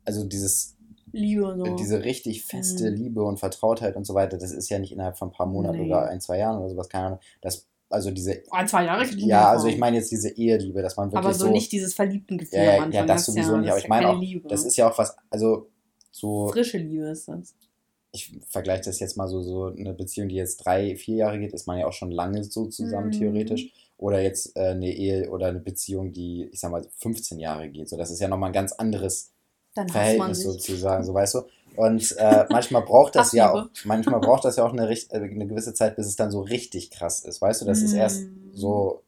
[0.05, 0.77] also dieses
[1.13, 1.77] Liebe so.
[1.77, 2.97] Diese richtig feste mhm.
[2.97, 5.79] Liebe und Vertrautheit und so weiter, das ist ja nicht innerhalb von ein paar Monaten
[5.79, 5.87] nee.
[5.87, 7.19] oder ein, zwei Jahren oder sowas, keine Ahnung.
[7.41, 8.43] Das, also diese.
[8.51, 9.05] Ein, zwei Jahre?
[9.17, 11.25] Ja, also ich meine jetzt diese Eheliebe, dass man wirklich.
[11.25, 12.93] Aber so, so nicht dieses verliebten Gefühl ja, am Anfang.
[12.93, 14.49] Ja, das sowieso ja, nicht, aber ich meine auch, Liebe.
[14.49, 15.69] das ist ja auch was, also
[16.11, 16.49] so.
[16.49, 17.55] Frische Liebe ist das.
[18.15, 21.55] Ich vergleiche das jetzt mal so, so eine Beziehung, die jetzt drei, vier Jahre geht,
[21.55, 23.13] ist man ja auch schon lange so zusammen, mhm.
[23.13, 27.69] theoretisch oder jetzt äh, eine Ehe oder eine Beziehung, die, ich sag mal, 15 Jahre
[27.69, 27.89] geht.
[27.89, 29.32] So, das ist ja nochmal ein ganz anderes
[29.75, 31.43] Verhältnis sozusagen, so weißt du.
[31.77, 35.47] Und äh, manchmal braucht das ja auch, manchmal braucht das ja auch eine, äh, eine,
[35.47, 37.41] gewisse Zeit, bis es dann so richtig krass ist.
[37.41, 37.85] Weißt du, das mm.
[37.85, 39.03] ist erst so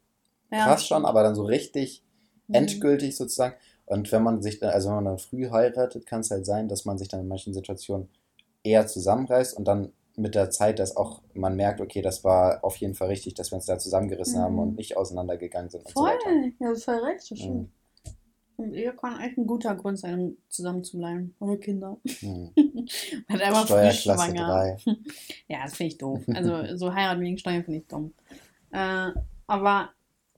[0.49, 0.87] krass ja.
[0.87, 2.03] schon, aber dann so richtig
[2.47, 2.55] mm.
[2.55, 3.55] endgültig sozusagen.
[3.85, 6.67] Und wenn man sich dann, also wenn man dann früh heiratet, kann es halt sein,
[6.67, 8.09] dass man sich dann in manchen Situationen
[8.63, 12.77] eher zusammenreißt und dann mit der Zeit, dass auch man merkt, okay, das war auf
[12.77, 14.43] jeden Fall richtig, dass wir uns da zusammengerissen mm.
[14.43, 14.75] haben und mhm.
[14.75, 15.87] nicht auseinandergegangen sind.
[15.91, 17.69] voll, so ja, das ist voll recht, das stimmt.
[18.57, 21.35] Und Ehe kann echt ein guter Grund sein, um zusammen zu bleiben.
[21.39, 21.97] Ohne Kinder.
[22.19, 22.51] Hm.
[23.29, 24.77] Hat einfach frisch schwanger.
[25.47, 26.23] ja, das finde ich doof.
[26.33, 28.13] Also so heiraten wegen Steuern finde ich dumm.
[28.71, 29.11] Äh,
[29.47, 29.89] aber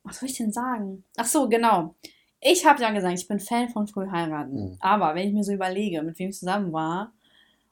[0.03, 1.03] was soll ich denn sagen?
[1.15, 1.95] Ach so, genau.
[2.39, 4.72] Ich habe ja gesagt, ich bin Fan von früh heiraten.
[4.72, 4.78] Hm.
[4.80, 7.13] Aber wenn ich mir so überlege, mit wem ich zusammen war,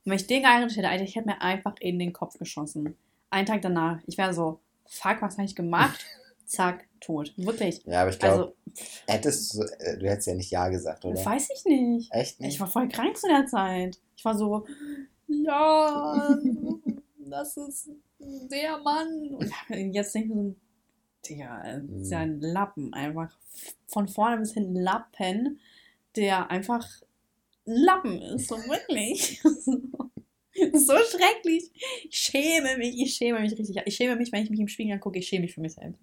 [0.06, 2.96] und wenn ich den geheiratet hätte, Alter, ich hätte mir einfach in den Kopf geschossen.
[3.32, 4.00] Einen Tag danach.
[4.06, 6.06] Ich wäre so, fuck, was habe ich gemacht?
[6.46, 7.34] Zack, tot.
[7.38, 7.82] Wirklich.
[7.86, 8.56] Ja, aber ich glaube, also,
[9.08, 11.24] hättest du, äh, du hättest ja nicht Ja gesagt, oder?
[11.24, 12.12] Weiß ich nicht.
[12.12, 12.56] Echt nicht?
[12.56, 14.00] Ich war voll krank zu der Zeit.
[14.18, 14.66] Ich war so,
[15.28, 16.38] ja,
[17.30, 17.90] das ist
[18.20, 19.38] der Mann.
[19.70, 20.56] Und jetzt denke ich so,
[21.28, 22.94] Digga, das ist ja ein Lappen.
[22.94, 23.36] Einfach
[23.88, 25.60] von vorne bis hinten Lappen,
[26.16, 26.88] der einfach
[27.68, 28.48] ein Lappen ist.
[28.48, 29.42] So wirklich.
[30.74, 31.72] so schrecklich.
[32.10, 33.82] Ich schäme mich, ich schäme mich richtig.
[33.86, 36.00] Ich schäme mich, wenn ich mich im Spiegel angucke, ich schäme mich für mich selbst.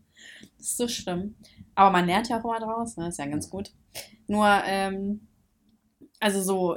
[0.63, 1.35] Ist so schlimm.
[1.75, 3.09] Aber man lernt ja auch immer draus, ne?
[3.09, 3.73] Ist ja ganz gut.
[4.29, 5.27] Nur, ähm,
[6.21, 6.77] also so,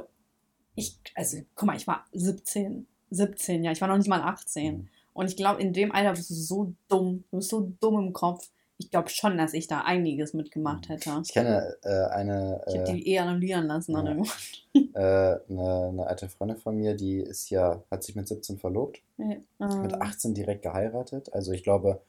[0.74, 2.86] ich, also guck mal, ich war 17.
[3.10, 4.88] 17, ja, ich war noch nicht mal 18.
[5.12, 7.24] Und ich glaube, in dem Alter bist du so dumm.
[7.30, 8.50] Du bist so dumm im Kopf.
[8.78, 11.22] Ich glaube schon, dass ich da einiges mitgemacht hätte.
[11.22, 12.60] Ich kenne äh, eine.
[12.66, 14.26] ich hätte die eh annullieren lassen ja, an
[14.74, 19.00] äh, eine, eine alte Freundin von mir, die ist ja, hat sich mit 17 verlobt.
[19.16, 19.76] Ja, äh.
[19.76, 21.32] Mit 18 direkt geheiratet.
[21.32, 22.02] Also ich glaube,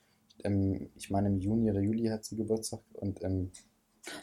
[0.44, 3.52] im, ich meine im Juni oder Juli hat sie Geburtstag und im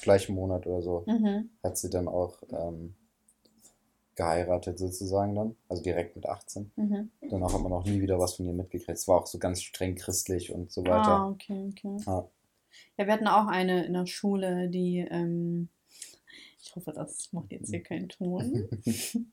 [0.02, 1.50] gleichen Monat oder so mhm.
[1.62, 2.94] hat sie dann auch ähm,
[4.14, 6.70] geheiratet sozusagen dann, also direkt mit 18.
[6.76, 7.10] Mhm.
[7.28, 8.98] Danach hat man auch nie wieder was von ihr mitgekriegt.
[8.98, 11.08] Es war auch so ganz streng christlich und so weiter.
[11.08, 11.96] Ah, okay, okay.
[12.06, 12.28] Ja,
[12.96, 15.68] ja wir hatten auch eine in der Schule, die, ähm,
[16.62, 18.68] ich hoffe, das macht jetzt hier keinen Ton.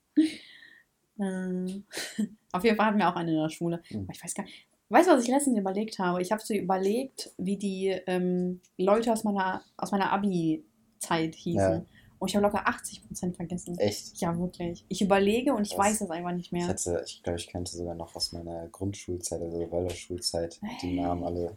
[1.18, 1.82] äh,
[2.52, 3.82] auf jeden Fall hatten wir auch eine in der Schule.
[3.90, 4.08] Mhm.
[4.10, 6.20] Ich weiß gar nicht, Weißt du, was ich letztens überlegt habe?
[6.20, 11.72] Ich habe so überlegt, wie die ähm, Leute aus meiner, aus meiner Abi-Zeit hießen.
[11.72, 11.86] Ja.
[12.18, 13.78] Und ich habe locker 80% vergessen.
[13.78, 14.18] Echt?
[14.20, 14.84] Ja, wirklich.
[14.88, 15.86] Ich überlege und ich was?
[15.86, 16.64] weiß es einfach nicht mehr.
[16.64, 21.24] Ich, hatte, ich glaube, ich kannte sogar noch aus meiner Grundschulzeit, also Waldorfschulzeit, die Namen
[21.24, 21.56] alle.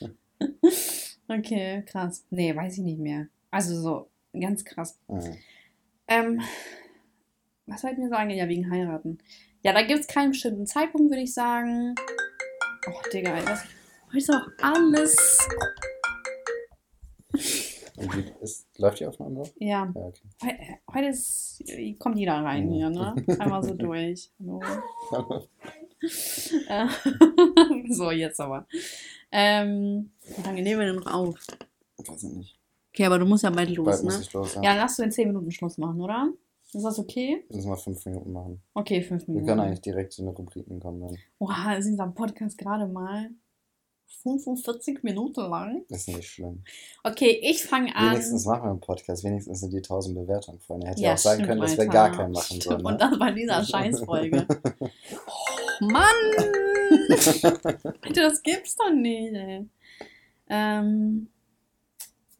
[1.28, 2.24] okay, krass.
[2.30, 3.26] Nee, weiß ich nicht mehr.
[3.50, 4.96] Also so, ganz krass.
[5.08, 5.36] Mhm.
[6.06, 6.40] Ähm,
[7.66, 8.30] was ich mir sagen?
[8.30, 9.18] Ja, wegen heiraten.
[9.64, 11.94] Ja, da gibt es keinen bestimmten Zeitpunkt, würde ich sagen.
[12.86, 13.64] Oh, Digga, ey, was,
[14.08, 15.48] heute ist auch alles.
[18.42, 19.48] Ist, läuft die Aufnahme noch?
[19.56, 19.90] Ja.
[19.94, 20.20] ja okay.
[20.42, 20.58] heute,
[20.92, 21.64] heute ist,
[21.98, 23.14] kommt jeder rein hier, ne?
[23.38, 24.30] Einmal so durch.
[24.38, 24.60] Hallo.
[26.68, 26.86] Äh,
[27.88, 28.66] so, jetzt aber.
[29.32, 31.38] Ähm, wie lange nehmen wir denn noch auf?
[31.96, 32.58] Ich weiß nicht.
[32.92, 34.26] Okay, aber du musst ja bald los, bald ne?
[34.34, 34.62] Los, ja.
[34.62, 36.30] ja, lass du in 10 Minuten Schluss machen, oder?
[36.74, 37.44] Ist das okay?
[37.50, 38.62] Lass mal fünf Minuten machen.
[38.74, 39.46] Okay, fünf Minuten.
[39.46, 41.16] Wir können eigentlich direkt in die Rubriken kommen dann.
[41.38, 43.30] Oha, ist unser Podcast gerade mal
[44.22, 45.84] 45 Minuten lang?
[45.88, 46.64] ist nicht schlimm.
[47.04, 48.12] Okay, ich fange an.
[48.12, 49.22] Wenigstens machen wir einen Podcast.
[49.22, 50.88] Wenigstens sind die 1000 Bewertungen vorne.
[50.88, 52.82] Hätte ja, auch sagen können, dass wir gar keinen machen sollen.
[52.82, 52.88] Ne?
[52.88, 54.46] Und das bei dieser Scheißfolge.
[55.26, 56.04] oh, Mann!
[58.14, 59.68] das gibt's doch nicht, ey.
[60.48, 61.28] Ähm,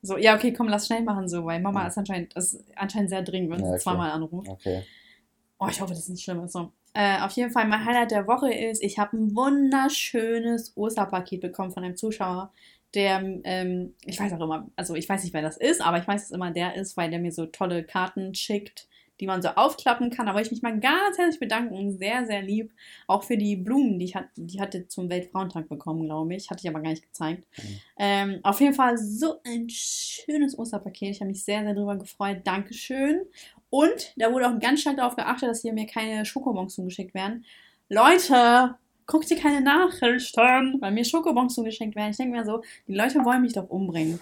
[0.04, 3.22] so, ja, okay, komm, lass schnell machen so, weil Mama ist anscheinend, ist anscheinend sehr
[3.22, 3.78] dringend, wenn sie okay.
[3.78, 4.48] zweimal anruft.
[4.48, 4.82] Okay.
[5.58, 6.46] Oh, ich hoffe, das ist nicht schlimm.
[6.46, 6.72] So.
[6.92, 11.72] Äh, auf jeden Fall, mein Highlight der Woche ist, ich habe ein wunderschönes Osterpaket bekommen
[11.72, 12.52] von einem Zuschauer,
[12.94, 16.06] der, ähm, ich weiß auch immer, also ich weiß nicht, wer das ist, aber ich
[16.06, 18.86] weiß, dass es immer der ist, weil der mir so tolle Karten schickt
[19.20, 20.26] die man so aufklappen kann.
[20.26, 21.96] Da wollte ich mich mal ganz herzlich bedanken.
[21.98, 22.72] Sehr, sehr lieb.
[23.06, 26.50] Auch für die Blumen, die ich hat, die hatte zum Weltfrauentag bekommen, glaube ich.
[26.50, 27.46] Hatte ich aber gar nicht gezeigt.
[27.56, 27.80] Mhm.
[27.98, 31.10] Ähm, auf jeden Fall so ein schönes Osterpaket.
[31.10, 32.40] Ich habe mich sehr, sehr darüber gefreut.
[32.44, 33.22] Dankeschön.
[33.70, 37.44] Und da wurde auch ganz stark darauf geachtet, dass hier mir keine Schokobons zugeschickt werden.
[37.88, 42.10] Leute, guckt ihr keine Nachrichten, weil mir Schokobons zugeschickt werden.
[42.10, 44.20] Ich denke mir so, die Leute wollen mich doch umbringen.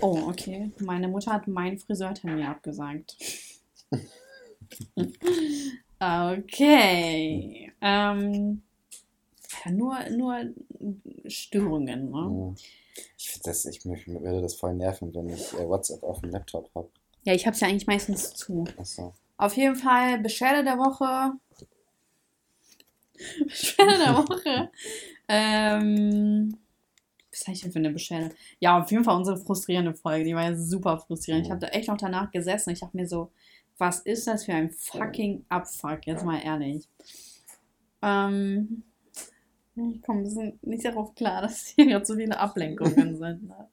[0.00, 0.70] Oh, okay.
[0.78, 3.16] Meine Mutter hat meinen Friseurtermin abgesagt.
[6.00, 7.72] okay.
[7.80, 8.62] Ähm,
[9.64, 10.54] ja, nur, nur
[11.26, 12.54] Störungen, ne?
[13.16, 16.70] Ich, das, ich mich, würde das voll nerven, wenn ich äh, WhatsApp auf dem Laptop
[16.74, 16.88] habe.
[17.24, 18.64] Ja, ich habe es ja eigentlich meistens zu.
[18.76, 19.14] Achso.
[19.36, 21.32] Auf jeden Fall Beschwerde der Woche.
[23.44, 24.70] Beschwerde der Woche.
[25.28, 26.56] ähm,
[27.40, 28.34] Was habe ich denn für eine Beschwerde?
[28.58, 30.24] Ja, auf jeden Fall unsere frustrierende Folge.
[30.24, 31.44] Die war ja super frustrierend.
[31.44, 31.52] Ich Mhm.
[31.54, 32.70] habe da echt noch danach gesessen.
[32.70, 33.30] Ich dachte mir so,
[33.78, 36.06] was ist das für ein fucking Abfuck?
[36.06, 36.86] Jetzt mal ehrlich.
[38.02, 38.82] Ähm,
[39.74, 43.48] ich komme ein bisschen nicht darauf klar, dass hier gerade so viele Ablenkungen sind.
[43.48, 43.68] Ne?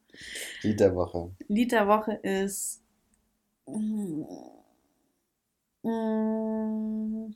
[0.63, 1.31] Lied der Woche.
[1.49, 2.81] Lied der Woche ist.
[3.65, 4.23] Mm,
[5.83, 7.33] mm,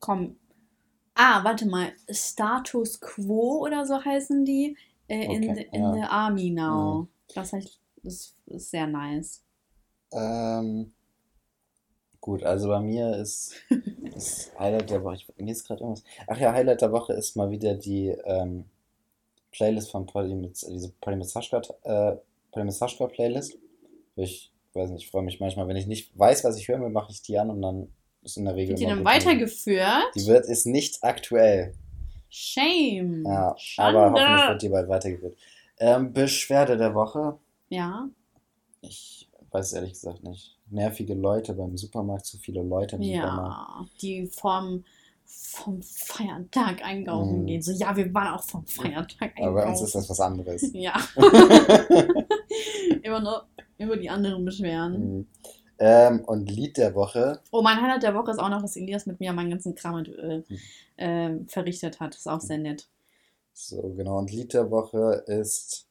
[0.00, 0.36] Komm.
[1.22, 1.92] Ah, warte mal.
[2.08, 4.74] Status Quo oder so heißen die.
[5.06, 5.92] Äh, in, Okay, the, in ja.
[5.92, 7.08] the Army Now.
[7.34, 9.44] Das, heißt, das ist sehr nice.
[10.14, 10.94] Ähm,
[12.22, 13.54] gut, also bei mir ist
[14.14, 15.16] das Highlight der Woche.
[15.16, 16.04] Ich, mir ist gerade irgendwas.
[16.26, 18.64] Ach ja, Highlight der Woche ist mal wieder die ähm,
[19.52, 22.16] Playlist von Polly mit diese Polly mit Sascha, äh,
[22.50, 23.58] Polly mit Sascha Playlist.
[24.16, 26.88] Ich weiß nicht, ich freue mich manchmal, wenn ich nicht weiß, was ich hören will,
[26.88, 27.92] mache ich die an und dann
[28.22, 30.04] ist in der Regel Wird die dann weitergeführt?
[30.14, 31.74] Die wird ist nicht aktuell.
[32.28, 33.24] Shame.
[33.26, 33.98] Ja, Schande.
[34.00, 35.36] aber hoffentlich wird die bald weitergeführt.
[35.78, 37.38] Ähm, Beschwerde der Woche.
[37.70, 38.08] Ja.
[38.82, 40.56] Ich weiß es ehrlich gesagt nicht.
[40.70, 43.56] Nervige Leute beim Supermarkt, zu viele Leute im Supermarkt.
[43.80, 44.84] Ja, die vom,
[45.24, 47.46] vom Feiertag einkaufen Mhm.
[47.46, 47.62] gehen.
[47.62, 49.42] So, ja, wir waren auch vom Feiertag einkaufen.
[49.48, 50.62] Aber bei uns ist das was anderes.
[50.72, 50.94] Ja,
[53.02, 53.46] immer nur
[53.78, 55.16] über die anderen beschweren.
[55.16, 55.26] Mhm.
[55.80, 57.40] Ähm, und Lied der Woche.
[57.50, 60.04] Oh, mein Highlight der Woche ist auch noch, dass Elias mit mir meinen ganzen Kram
[60.04, 60.42] äh,
[60.96, 62.14] äh, verrichtet hat.
[62.14, 62.86] ist auch sehr nett.
[63.52, 64.18] So, genau.
[64.18, 65.86] Und Lied der Woche ist.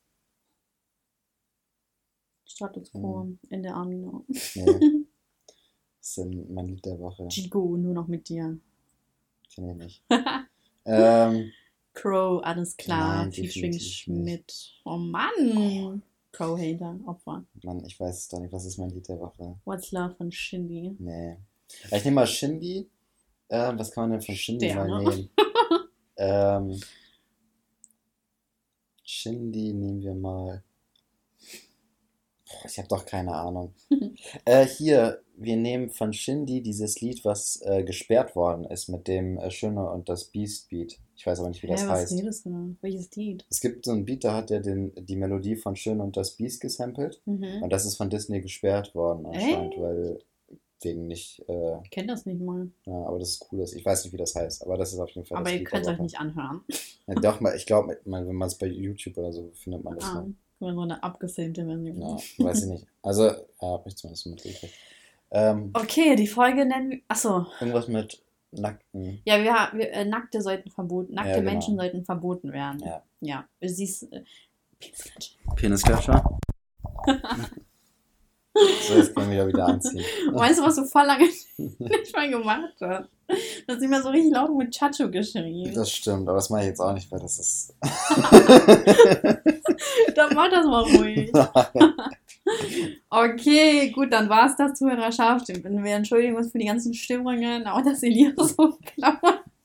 [2.45, 3.39] Status quo Mhm.
[3.49, 4.25] in der Army Now.
[4.55, 5.05] Nee.
[5.99, 7.27] Das ist mein Lied der Woche.
[7.27, 8.57] Chico, nur noch mit dir.
[9.53, 10.03] Kenn ich nicht.
[10.85, 11.51] ähm,
[11.93, 13.23] Crow, alles klar.
[13.25, 14.81] Nein, Featuring definitiv Schmidt.
[14.85, 16.01] Oh Mann.
[16.31, 17.45] Crow-Hater, Opfer.
[17.63, 18.53] Mann, ich weiß es doch nicht.
[18.53, 19.59] Was ist mein Lied der Woche?
[19.65, 20.95] What's Love von Shindy.
[20.99, 21.37] Nee.
[21.91, 22.89] Ich nehme mal Shindy.
[23.49, 25.09] Ähm, was kann man denn von Shindy mal Sterne.
[25.09, 25.29] nehmen?
[26.17, 26.79] ähm,
[29.03, 30.63] Shindy nehmen wir mal.
[32.65, 33.73] Ich habe doch keine Ahnung.
[34.45, 39.37] äh, hier, wir nehmen von Shindy dieses Lied, was äh, gesperrt worden ist mit dem
[39.37, 40.99] äh, Schöne und das Beast Beat.
[41.15, 42.13] Ich weiß aber nicht, wie das Hä, was heißt.
[42.13, 42.75] redest du?
[42.81, 43.45] Welches Lied?
[43.49, 46.31] Es gibt so einen Beat, da hat er den, die Melodie von Schön und das
[46.31, 47.21] Beast gesampelt.
[47.25, 47.61] Mhm.
[47.61, 49.81] Und das ist von Disney gesperrt worden anscheinend, Echt?
[49.81, 50.19] weil
[50.81, 52.69] wegen nicht, äh, Ich kenne das nicht mal.
[52.85, 53.59] ja, aber das ist cool.
[53.59, 55.59] Das, ich weiß nicht, wie das heißt, aber das ist auf jeden Fall Aber das
[55.59, 56.61] ihr könnt es euch nicht anhören.
[57.05, 60.05] Ja, doch, mal, ich glaube, wenn man es bei YouTube oder so findet man das
[60.05, 60.27] Ah, noch.
[60.61, 62.01] Nur so eine abgefilmte Version.
[62.01, 62.85] Ja, weiß ich nicht.
[63.01, 64.73] Also, ja, habe ich zumindest mitgekriegt.
[65.31, 67.01] Ähm, Okay, die Folge nennen wir.
[67.07, 67.45] Achso.
[67.59, 69.21] irgendwas mit nackten.
[69.25, 71.13] Ja, wir, wir äh, Nackte sollten verboten.
[71.13, 71.51] Nackte Ja, genau.
[71.51, 72.81] Menschen sollten verboten werden.
[72.83, 73.03] Ja.
[73.21, 73.45] Ja.
[73.61, 74.03] Sie ist.
[74.11, 74.23] Äh,
[74.79, 75.35] Penisklatsche.
[75.55, 76.39] Penisklatscher.
[78.87, 80.03] so, jetzt können wir ja wieder anziehen.
[80.31, 81.25] weißt du, was du voll lange
[81.57, 83.09] nicht mal gemacht hast?
[83.67, 85.73] Du hast immer so richtig laut mit Chacho geschrien.
[85.75, 87.75] Das stimmt, aber das mache ich jetzt auch nicht, weil das ist.
[90.15, 91.31] Dann mach das mal ruhig.
[93.11, 95.49] Okay, gut, dann war es das, Zuhörerschaft.
[95.49, 99.19] Wir entschuldigen uns für die ganzen Stimmungen, auch dass Elias so klar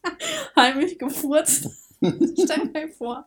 [0.57, 1.71] heimlich gefurzt.
[2.03, 3.25] Stell mir vor,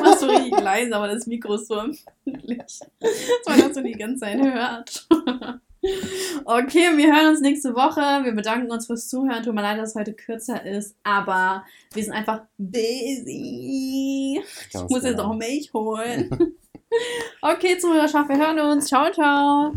[0.00, 2.58] warst du richtig leise, aber das Mikro ist so empfindlich,
[3.00, 5.06] dass man das so die ganze Zeit hört.
[6.44, 8.24] Okay, wir hören uns nächste Woche.
[8.24, 9.42] Wir bedanken uns fürs Zuhören.
[9.42, 14.42] Tut mir leid, dass es heute kürzer ist, aber wir sind einfach busy.
[14.68, 16.54] Ich muss jetzt auch Milch holen.
[17.42, 18.86] Okay, Zuhörerschaft, wir hören uns.
[18.86, 19.74] Ciao, ciao.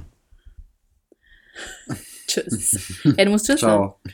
[2.28, 3.02] Tschüss.
[3.04, 3.94] Ja, du musst Tschüss sagen.
[4.04, 4.14] Ciao.